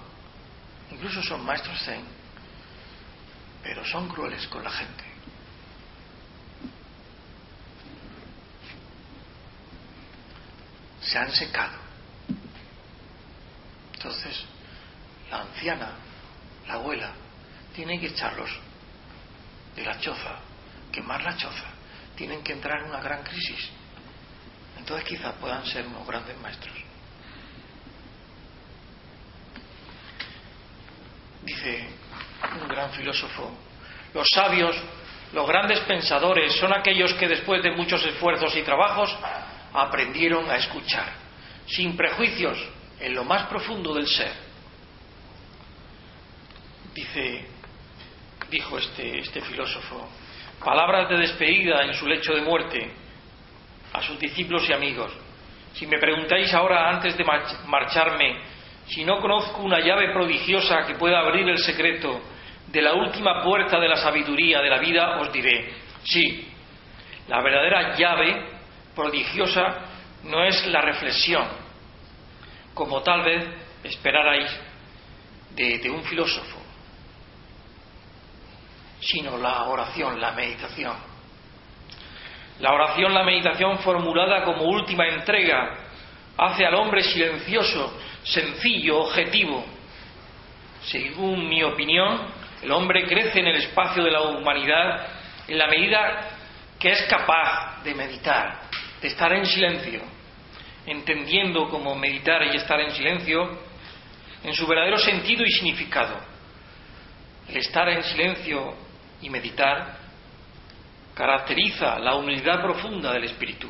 incluso 0.91 1.23
son 1.23 1.45
maestros 1.45 1.83
zen, 1.83 2.05
pero 3.63 3.85
son 3.85 4.09
crueles 4.09 4.47
con 4.47 4.63
la 4.63 4.71
gente. 4.71 5.05
Se 11.03 11.19
han 11.19 11.33
secado. 11.33 11.79
Entonces, 13.95 14.45
la 15.31 15.43
anciana, 15.43 15.93
la 16.67 16.75
abuela, 16.75 17.13
tiene 17.75 17.99
que 18.01 18.09
echarlos 18.09 18.51
de 19.77 19.85
la 19.85 19.99
choza, 19.99 20.39
quemar 20.93 21.23
la 21.23 21.37
choza 21.37 21.81
tienen 22.21 22.43
que 22.43 22.53
entrar 22.53 22.83
en 22.83 22.91
una 22.91 23.01
gran 23.01 23.23
crisis. 23.23 23.71
Entonces 24.77 25.09
quizás 25.09 25.33
puedan 25.41 25.65
ser 25.65 25.87
unos 25.87 26.07
grandes 26.07 26.39
maestros. 26.39 26.77
Dice 31.43 31.89
un 32.61 32.69
gran 32.69 32.91
filósofo, 32.91 33.51
los 34.13 34.29
sabios, 34.35 34.77
los 35.33 35.49
grandes 35.49 35.81
pensadores 35.81 36.55
son 36.57 36.75
aquellos 36.75 37.15
que 37.15 37.27
después 37.27 37.63
de 37.63 37.71
muchos 37.71 38.05
esfuerzos 38.05 38.55
y 38.55 38.63
trabajos 38.65 39.17
aprendieron 39.73 40.51
a 40.51 40.57
escuchar, 40.57 41.15
sin 41.67 41.97
prejuicios, 41.97 42.59
en 43.01 43.15
lo 43.15 43.25
más 43.25 43.47
profundo 43.47 43.95
del 43.95 44.07
ser. 44.07 44.50
Dice, 46.95 47.47
dijo 48.51 48.79
este, 48.79 49.19
este 49.21 49.41
filósofo, 49.43 50.09
palabras 50.65 51.09
de 51.09 51.19
despedida 51.19 51.83
en 51.85 51.95
su 51.95 52.07
lecho 52.07 52.35
de 52.35 52.43
muerte 52.43 52.91
a 53.93 54.03
sus 54.03 54.19
discípulos 54.19 54.69
y 54.69 54.73
amigos. 54.73 55.13
Si 55.73 55.87
me 55.87 55.99
preguntáis 55.99 56.53
ahora 56.53 56.91
antes 56.91 57.17
de 57.17 57.25
marcharme 57.67 58.41
si 58.89 59.05
no 59.05 59.21
conozco 59.21 59.63
una 59.63 59.79
llave 59.79 60.13
prodigiosa 60.13 60.85
que 60.85 60.95
pueda 60.95 61.21
abrir 61.21 61.49
el 61.49 61.59
secreto 61.59 62.21
de 62.67 62.83
la 62.83 62.95
última 62.95 63.43
puerta 63.43 63.79
de 63.79 63.89
la 63.89 63.97
sabiduría 63.97 64.61
de 64.61 64.69
la 64.69 64.79
vida, 64.79 65.21
os 65.21 65.33
diré, 65.33 65.73
sí, 66.03 66.49
la 67.29 67.41
verdadera 67.41 67.97
llave 67.97 68.49
prodigiosa 68.97 69.79
no 70.25 70.43
es 70.45 70.67
la 70.67 70.81
reflexión, 70.81 71.47
como 72.75 73.01
tal 73.03 73.23
vez 73.23 73.49
esperarais 73.85 74.61
de 75.55 75.91
un 75.91 76.03
filósofo, 76.03 76.60
sino 79.01 79.37
la 79.39 79.65
oración, 79.65 80.21
la 80.21 80.33
meditación. 80.33 80.97
La 82.61 82.73
oración, 82.73 83.15
la 83.15 83.25
meditación 83.25 83.79
formulada 83.79 84.45
como 84.45 84.65
última 84.65 85.07
entrega 85.09 85.79
hace 86.37 86.65
al 86.67 86.75
hombre 86.75 87.03
silencioso, 87.03 87.99
sencillo, 88.23 88.99
objetivo. 88.99 89.65
Según 90.83 91.49
mi 91.49 91.63
opinión, 91.63 92.29
el 92.63 92.71
hombre 92.73 93.07
crece 93.07 93.41
en 93.41 93.47
el 93.47 93.57
espacio 93.57 94.03
de 94.05 94.11
la 94.11 94.23
humanidad 94.23 95.07
en 95.49 95.59
la 95.59 95.67
medida 95.67 96.29
que 96.79 96.93
es 96.93 97.03
capaz 97.05 97.83
de 97.83 97.95
meditar, 97.95 98.61
de 99.01 99.09
estar 99.09 99.33
en 99.33 99.45
silencio, 99.45 100.01
entendiendo 100.87 101.69
cómo 101.69 101.95
meditar 101.95 102.43
y 102.45 102.57
estar 102.57 102.79
en 102.81 102.93
silencio 102.93 103.59
en 104.45 104.55
su 104.55 104.67
verdadero 104.67 104.99
sentido 104.99 105.45
y 105.45 105.51
significado. 105.51 106.17
El 107.49 107.57
estar 107.57 107.89
en 107.89 108.03
silencio 108.05 108.75
y 109.23 109.31
meditar 109.31 109.99
caracteriza 111.15 111.99
la 111.99 112.15
humildad 112.15 112.63
profunda 112.63 113.13
del 113.13 113.25
espíritu. 113.25 113.69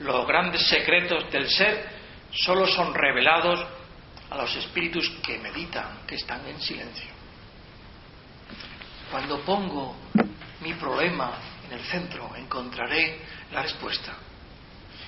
Los 0.00 0.26
grandes 0.26 0.66
secretos 0.68 1.30
del 1.30 1.48
ser 1.48 1.88
solo 2.32 2.66
son 2.66 2.94
revelados 2.94 3.64
a 4.30 4.36
los 4.36 4.54
espíritus 4.56 5.08
que 5.24 5.38
meditan, 5.38 6.00
que 6.06 6.16
están 6.16 6.46
en 6.46 6.60
silencio. 6.60 7.10
Cuando 9.10 9.40
pongo 9.40 9.96
mi 10.60 10.74
problema 10.74 11.32
en 11.66 11.78
el 11.78 11.84
centro, 11.84 12.34
encontraré 12.36 13.20
la 13.52 13.62
respuesta. 13.62 14.14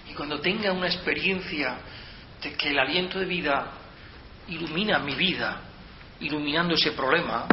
Y 0.09 0.15
cuando 0.15 0.41
tenga 0.41 0.73
una 0.73 0.87
experiencia 0.87 1.79
de 2.43 2.53
que 2.55 2.71
el 2.71 2.79
aliento 2.79 3.19
de 3.19 3.27
vida 3.27 3.73
ilumina 4.49 4.99
mi 5.01 5.15
vida, 5.15 5.61
iluminando 6.21 6.75
ese 6.75 6.93
problema, 6.93 7.47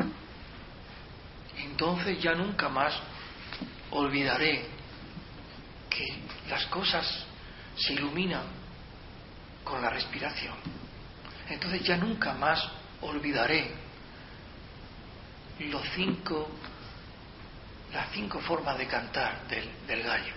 entonces 1.74 2.22
ya 2.22 2.36
nunca 2.36 2.70
más 2.70 2.94
olvidaré 3.90 4.64
que 5.90 6.06
las 6.48 6.68
cosas 6.68 7.26
se 7.76 7.94
iluminan 7.94 8.44
con 9.64 9.82
la 9.82 9.90
respiración. 9.90 10.54
Entonces 11.50 11.82
ya 11.82 11.98
nunca 11.98 12.34
más 12.36 12.64
olvidaré 13.02 13.72
los 15.62 15.82
cinco, 15.96 16.48
las 17.92 18.12
cinco 18.12 18.40
formas 18.42 18.78
de 18.78 18.86
cantar 18.86 19.48
del, 19.48 19.68
del 19.88 20.04
gallo. 20.04 20.34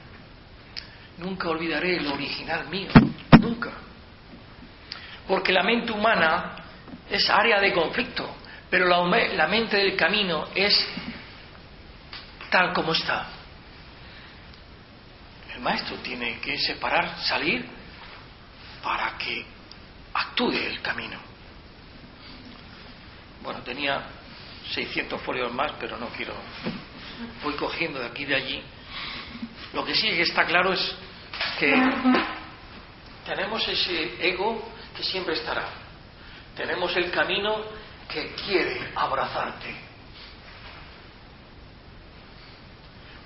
Nunca 1.18 1.50
olvidaré 1.50 1.98
el 1.98 2.06
original 2.06 2.66
mío, 2.70 2.88
nunca. 3.38 3.72
Porque 5.28 5.52
la 5.52 5.62
mente 5.62 5.92
humana 5.92 6.56
es 7.10 7.28
área 7.28 7.60
de 7.60 7.74
conflicto, 7.74 8.26
pero 8.70 8.86
la, 8.88 9.04
la 9.34 9.46
mente 9.48 9.76
del 9.76 9.96
camino 9.96 10.48
es 10.54 10.74
tal 12.50 12.72
como 12.72 12.92
está. 12.92 13.26
El 15.54 15.60
maestro 15.60 15.96
tiene 15.98 16.38
que 16.40 16.58
separar, 16.58 17.18
salir, 17.20 17.66
para 18.82 19.16
que 19.18 19.44
actúe 20.12 20.52
el 20.52 20.80
camino. 20.82 21.18
Bueno, 23.42 23.60
tenía 23.62 24.02
600 24.70 25.20
folios 25.22 25.52
más, 25.52 25.72
pero 25.78 25.96
no 25.96 26.08
quiero. 26.08 26.34
Voy 27.42 27.54
cogiendo 27.54 27.98
de 28.00 28.06
aquí 28.06 28.22
y 28.22 28.26
de 28.26 28.34
allí. 28.34 28.62
Lo 29.72 29.84
que 29.84 29.94
sí 29.94 30.08
que 30.08 30.22
está 30.22 30.44
claro 30.44 30.72
es 30.72 30.94
que 31.58 31.74
tenemos 33.24 33.66
ese 33.66 34.28
ego 34.28 34.72
que 34.96 35.02
siempre 35.02 35.34
estará. 35.34 35.68
Tenemos 36.54 36.94
el 36.96 37.10
camino 37.10 37.64
que 38.08 38.34
quiere 38.34 38.92
abrazarte. 38.94 39.85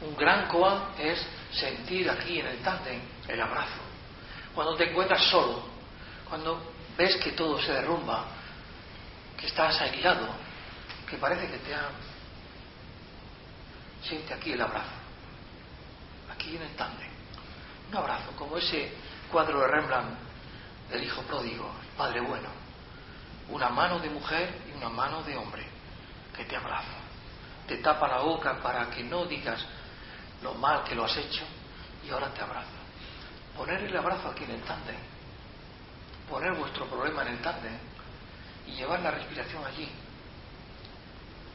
Un 0.02 0.16
gran 0.16 0.48
koan 0.48 0.94
es 0.98 1.26
sentir 1.52 2.08
aquí 2.10 2.40
en 2.40 2.46
el 2.46 2.58
tándem 2.62 3.00
el 3.28 3.40
abrazo. 3.40 3.80
Cuando 4.54 4.74
te 4.74 4.90
encuentras 4.90 5.22
solo, 5.24 5.62
cuando 6.28 6.72
ves 6.96 7.16
que 7.16 7.32
todo 7.32 7.60
se 7.60 7.72
derrumba, 7.72 8.26
que 9.36 9.46
estás 9.46 9.80
aislado, 9.80 10.28
que 11.08 11.16
parece 11.16 11.46
que 11.48 11.58
te 11.58 11.74
ha... 11.74 11.88
Siente 14.02 14.32
aquí 14.32 14.52
el 14.52 14.60
abrazo, 14.62 14.92
aquí 16.32 16.56
en 16.56 16.62
el 16.62 16.74
tándem. 16.76 17.10
Un 17.90 17.96
abrazo, 17.96 18.30
como 18.36 18.56
ese 18.56 18.92
cuadro 19.30 19.60
de 19.60 19.66
Rembrandt 19.66 20.18
del 20.90 21.04
hijo 21.04 21.22
pródigo, 21.22 21.70
el 21.82 21.88
padre 21.96 22.20
bueno. 22.20 22.48
Una 23.50 23.68
mano 23.68 23.98
de 23.98 24.08
mujer 24.08 24.62
y 24.70 24.76
una 24.76 24.88
mano 24.88 25.22
de 25.22 25.36
hombre 25.36 25.66
que 26.36 26.44
te 26.44 26.56
abraza. 26.56 26.98
Te 27.66 27.76
tapa 27.78 28.08
la 28.08 28.20
boca 28.20 28.60
para 28.62 28.88
que 28.90 29.02
no 29.04 29.26
digas 29.26 29.64
lo 30.42 30.54
mal 30.54 30.84
que 30.84 30.94
lo 30.94 31.04
has 31.04 31.16
hecho 31.16 31.42
y 32.06 32.10
ahora 32.10 32.32
te 32.32 32.40
abraza. 32.42 32.68
Poner 33.56 33.82
el 33.82 33.96
abrazo 33.96 34.28
aquí 34.28 34.44
en 34.44 34.52
el 34.52 34.62
tándem. 34.62 34.96
Poner 36.28 36.52
vuestro 36.54 36.86
problema 36.86 37.22
en 37.22 37.28
el 37.28 37.38
tándem 37.40 37.78
y 38.66 38.72
llevar 38.72 39.00
la 39.00 39.10
respiración 39.10 39.64
allí. 39.64 39.88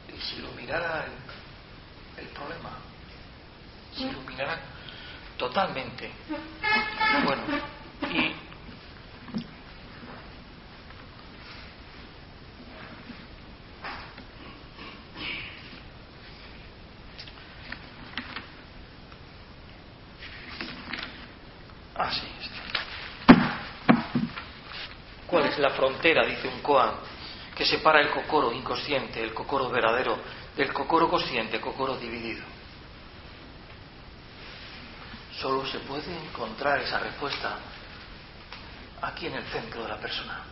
Y 0.08 0.20
se 0.20 0.36
iluminará 0.36 1.04
el, 1.06 2.24
el 2.24 2.28
problema. 2.30 2.70
Se 3.94 4.02
iluminará 4.02 4.58
totalmente. 5.36 6.10
Bueno, 7.24 7.42
y 8.12 8.34
Ah, 21.98 22.10
sí. 22.12 22.26
¿Cuál 25.26 25.46
es 25.46 25.58
la 25.58 25.70
frontera, 25.96 26.26
dice 26.26 26.48
un 26.48 26.60
koan, 26.60 26.94
que 27.54 27.64
separa 27.64 28.00
el 28.00 28.10
cocoro 28.10 28.52
inconsciente, 28.52 29.22
el 29.22 29.32
cocoro 29.32 29.70
verdadero, 29.70 30.18
del 30.54 30.72
cocoro 30.72 31.08
consciente, 31.08 31.60
cocoro 31.60 31.96
dividido? 31.96 32.44
Solo 35.40 35.66
se 35.66 35.78
puede 35.80 36.16
encontrar 36.16 36.80
esa 36.80 36.98
respuesta 36.98 37.58
aquí 39.02 39.26
en 39.26 39.34
el 39.34 39.44
centro 39.44 39.82
de 39.82 39.88
la 39.88 39.96
persona, 39.96 40.44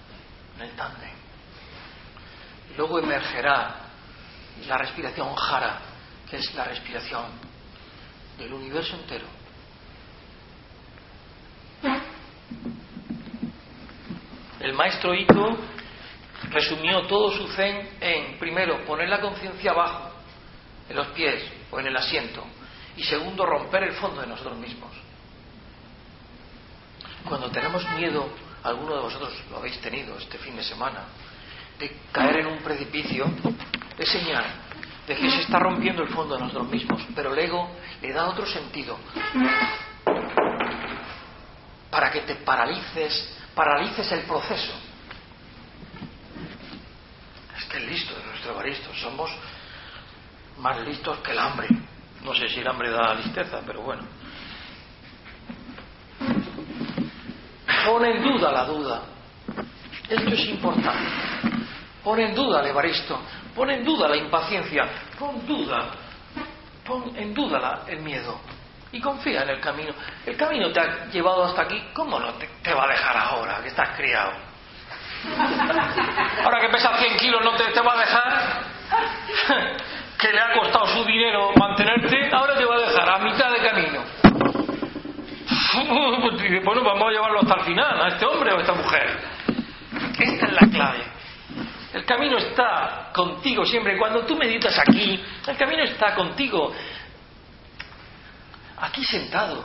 en 0.56 0.62
el 0.62 0.70
tándem. 0.76 1.10
Luego 2.76 2.98
emergerá 2.98 3.76
la 4.66 4.78
respiración 4.78 5.34
jara, 5.34 5.80
que 6.28 6.36
es 6.36 6.54
la 6.54 6.64
respiración 6.64 7.24
del 8.38 8.52
universo 8.52 8.96
entero. 8.96 9.26
El 14.64 14.72
maestro 14.72 15.14
Ito 15.14 15.58
resumió 16.48 17.06
todo 17.06 17.30
su 17.32 17.46
zen 17.48 17.98
en, 18.00 18.38
primero, 18.38 18.82
poner 18.86 19.10
la 19.10 19.20
conciencia 19.20 19.72
abajo, 19.72 20.10
en 20.88 20.96
los 20.96 21.08
pies 21.08 21.44
o 21.70 21.78
en 21.80 21.88
el 21.88 21.94
asiento, 21.94 22.42
y 22.96 23.02
segundo, 23.02 23.44
romper 23.44 23.82
el 23.82 23.92
fondo 23.92 24.22
de 24.22 24.26
nosotros 24.26 24.56
mismos. 24.56 24.90
Cuando 27.28 27.50
tenemos 27.50 27.86
miedo, 27.90 28.26
alguno 28.62 28.94
de 28.94 29.02
vosotros 29.02 29.34
lo 29.50 29.58
habéis 29.58 29.78
tenido 29.82 30.16
este 30.16 30.38
fin 30.38 30.56
de 30.56 30.64
semana, 30.64 31.08
de 31.78 31.98
caer 32.10 32.38
en 32.38 32.46
un 32.46 32.58
precipicio, 32.60 33.26
es 33.98 34.08
señal 34.08 34.46
de 35.06 35.14
que 35.14 35.30
se 35.30 35.42
está 35.42 35.58
rompiendo 35.58 36.02
el 36.02 36.08
fondo 36.08 36.36
de 36.36 36.40
nosotros 36.40 36.70
mismos, 36.70 37.02
pero 37.14 37.34
el 37.34 37.38
ego 37.38 37.68
le 38.00 38.14
da 38.14 38.28
otro 38.28 38.46
sentido 38.46 38.98
para 41.90 42.10
que 42.10 42.22
te 42.22 42.36
paralices, 42.36 43.43
paralices 43.54 44.10
el 44.12 44.22
proceso. 44.22 44.72
Es 47.56 47.64
que 47.66 47.78
es 47.78 47.84
listo 47.84 48.14
de 48.18 48.24
nuestro 48.26 48.52
Evaristo, 48.52 48.90
somos 48.94 49.30
más 50.58 50.80
listos 50.80 51.18
que 51.18 51.32
el 51.32 51.38
hambre. 51.38 51.68
No 52.22 52.34
sé 52.34 52.48
si 52.48 52.60
el 52.60 52.68
hambre 52.68 52.90
da 52.90 53.14
listeza, 53.14 53.60
pero 53.66 53.82
bueno. 53.82 54.02
Pone 57.86 58.16
en 58.16 58.22
duda 58.22 58.50
la 58.52 58.64
duda. 58.64 59.02
Esto 60.08 60.30
es 60.30 60.48
importante. 60.48 61.10
Pone 62.02 62.26
en 62.28 62.34
duda 62.34 62.60
el 62.60 62.66
Evaristo. 62.68 63.20
Pone 63.54 63.76
en 63.76 63.84
duda 63.84 64.08
la 64.08 64.16
impaciencia. 64.16 64.88
Pon 65.18 65.46
duda. 65.46 65.90
Pon 66.84 67.12
en 67.16 67.34
duda 67.34 67.58
la- 67.58 67.82
el 67.86 68.00
miedo. 68.00 68.40
Y 68.94 69.00
confía 69.00 69.42
en 69.42 69.50
el 69.50 69.60
camino. 69.60 69.92
El 70.24 70.36
camino 70.36 70.70
te 70.70 70.78
ha 70.78 71.06
llevado 71.06 71.44
hasta 71.46 71.62
aquí. 71.62 71.82
¿Cómo 71.92 72.16
no 72.20 72.32
te, 72.34 72.72
va 72.72 72.84
a 72.84 72.86
dejar 72.86 73.16
ahora 73.16 73.60
que 73.60 73.66
estás 73.66 73.88
criado? 73.96 74.30
Ahora 76.44 76.60
que 76.60 76.68
pesas 76.68 77.00
100 77.00 77.16
kilos 77.18 77.42
no 77.42 77.56
te, 77.56 77.64
te 77.72 77.80
va 77.80 77.92
a 77.92 77.98
dejar. 77.98 78.62
que 80.20 80.32
le 80.32 80.40
ha 80.40 80.52
costado 80.52 80.86
su 80.86 81.04
dinero 81.04 81.50
mantenerte, 81.58 82.30
ahora 82.32 82.56
te 82.56 82.64
va 82.64 82.76
a 82.76 82.78
dejar 82.78 83.08
a 83.10 83.18
mitad 83.18 83.50
de 83.50 83.58
camino. 83.68 84.04
Dice, 86.40 86.60
bueno, 86.64 86.84
vamos 86.84 87.08
a 87.08 87.10
llevarlo 87.10 87.40
hasta 87.40 87.54
el 87.54 87.60
final, 87.62 88.00
a 88.00 88.08
este 88.08 88.24
hombre 88.26 88.52
o 88.52 88.58
a 88.58 88.60
esta 88.60 88.74
mujer. 88.74 89.18
Esta 90.20 90.46
es 90.46 90.52
la 90.52 90.68
clave. 90.70 91.02
El 91.94 92.04
camino 92.04 92.38
está 92.38 93.10
contigo 93.12 93.64
siempre. 93.66 93.98
Cuando 93.98 94.24
tú 94.24 94.36
meditas 94.36 94.78
aquí, 94.78 95.20
el 95.48 95.56
camino 95.56 95.82
está 95.82 96.14
contigo. 96.14 96.72
Aquí 98.84 99.02
sentado. 99.02 99.64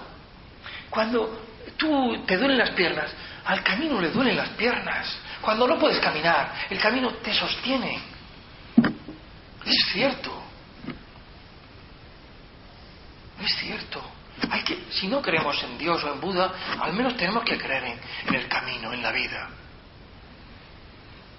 Cuando 0.89 1.45
tú 1.75 2.23
te 2.25 2.37
duelen 2.37 2.57
las 2.57 2.69
piernas, 2.71 3.11
al 3.45 3.61
camino 3.63 3.99
le 3.99 4.11
duelen 4.11 4.37
las 4.37 4.49
piernas. 4.49 5.13
Cuando 5.41 5.67
no 5.67 5.77
puedes 5.77 5.99
caminar, 5.99 6.53
el 6.69 6.79
camino 6.79 7.13
te 7.15 7.33
sostiene. 7.33 7.99
Es 9.65 9.85
cierto. 9.91 10.41
Es 13.43 13.55
cierto. 13.57 14.01
Hay 14.49 14.63
que, 14.63 14.85
si 14.89 15.09
no 15.09 15.21
creemos 15.21 15.61
en 15.63 15.77
Dios 15.77 16.01
o 16.01 16.13
en 16.13 16.21
Buda, 16.21 16.53
al 16.79 16.93
menos 16.93 17.17
tenemos 17.17 17.43
que 17.43 17.57
creer 17.57 17.83
en, 17.83 17.99
en 18.27 18.35
el 18.35 18.47
camino, 18.47 18.93
en 18.93 19.01
la 19.01 19.11
vida. 19.11 19.49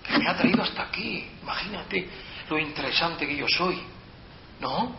Que 0.07 0.19
me 0.19 0.29
ha 0.29 0.37
traído 0.37 0.63
hasta 0.63 0.83
aquí. 0.83 1.31
Imagínate 1.41 2.11
lo 2.51 2.59
interesante 2.59 3.27
que 3.27 3.37
yo 3.37 3.49
soy. 3.49 3.83
¿No? 4.61 4.95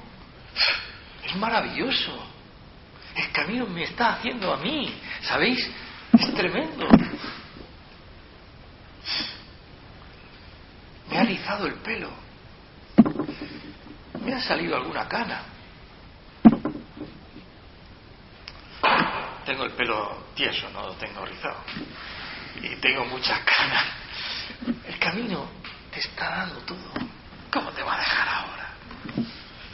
Es 1.23 1.35
maravilloso. 1.35 2.30
El 3.15 3.32
camino 3.32 3.65
me 3.67 3.84
está 3.84 4.13
haciendo 4.13 4.54
a 4.54 4.58
mí. 4.58 4.93
¿Sabéis? 5.21 5.69
Es 6.13 6.34
tremendo. 6.34 6.88
Me 11.10 11.17
ha 11.17 11.24
rizado 11.24 11.67
el 11.67 11.76
pelo. 11.76 12.10
Me 14.24 14.34
ha 14.34 14.41
salido 14.41 14.76
alguna 14.78 15.07
cana. 15.07 15.43
Tengo 19.45 19.66
el 19.66 19.72
pelo 19.72 20.28
tieso, 20.36 20.70
no 20.70 20.88
lo 20.88 20.93
tengo 20.93 21.26
rizado. 21.26 21.57
Y 22.62 22.76
tengo 22.78 23.05
muchas 23.05 23.39
canas. 23.39 23.86
El 24.88 24.99
camino 24.99 25.49
te 25.91 25.99
está 25.99 26.30
dando 26.30 26.59
todo. 26.59 26.93
¿Cómo 27.51 27.72
te 27.72 27.84
va 27.84 27.95
a 27.95 27.99
dejar 27.99 28.30
ahora? 28.30 28.70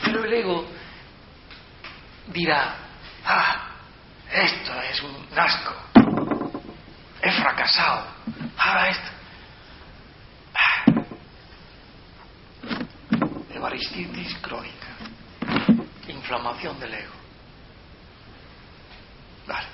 Pero 0.03 0.23
el 0.23 0.33
ego 0.33 0.65
dirá, 2.27 2.86
ah, 3.27 3.67
esto 4.31 4.81
es 4.81 5.01
un 5.01 5.27
asco. 5.37 5.73
He 7.21 7.31
fracasado. 7.31 8.07
Ahora 8.57 8.89
esto. 8.89 9.11
Ah. 10.55 10.85
Evaristitis 13.53 14.35
crónica. 14.41 14.87
Inflamación 16.07 16.79
del 16.79 16.93
ego. 16.93 17.13
Vale, 19.47 19.67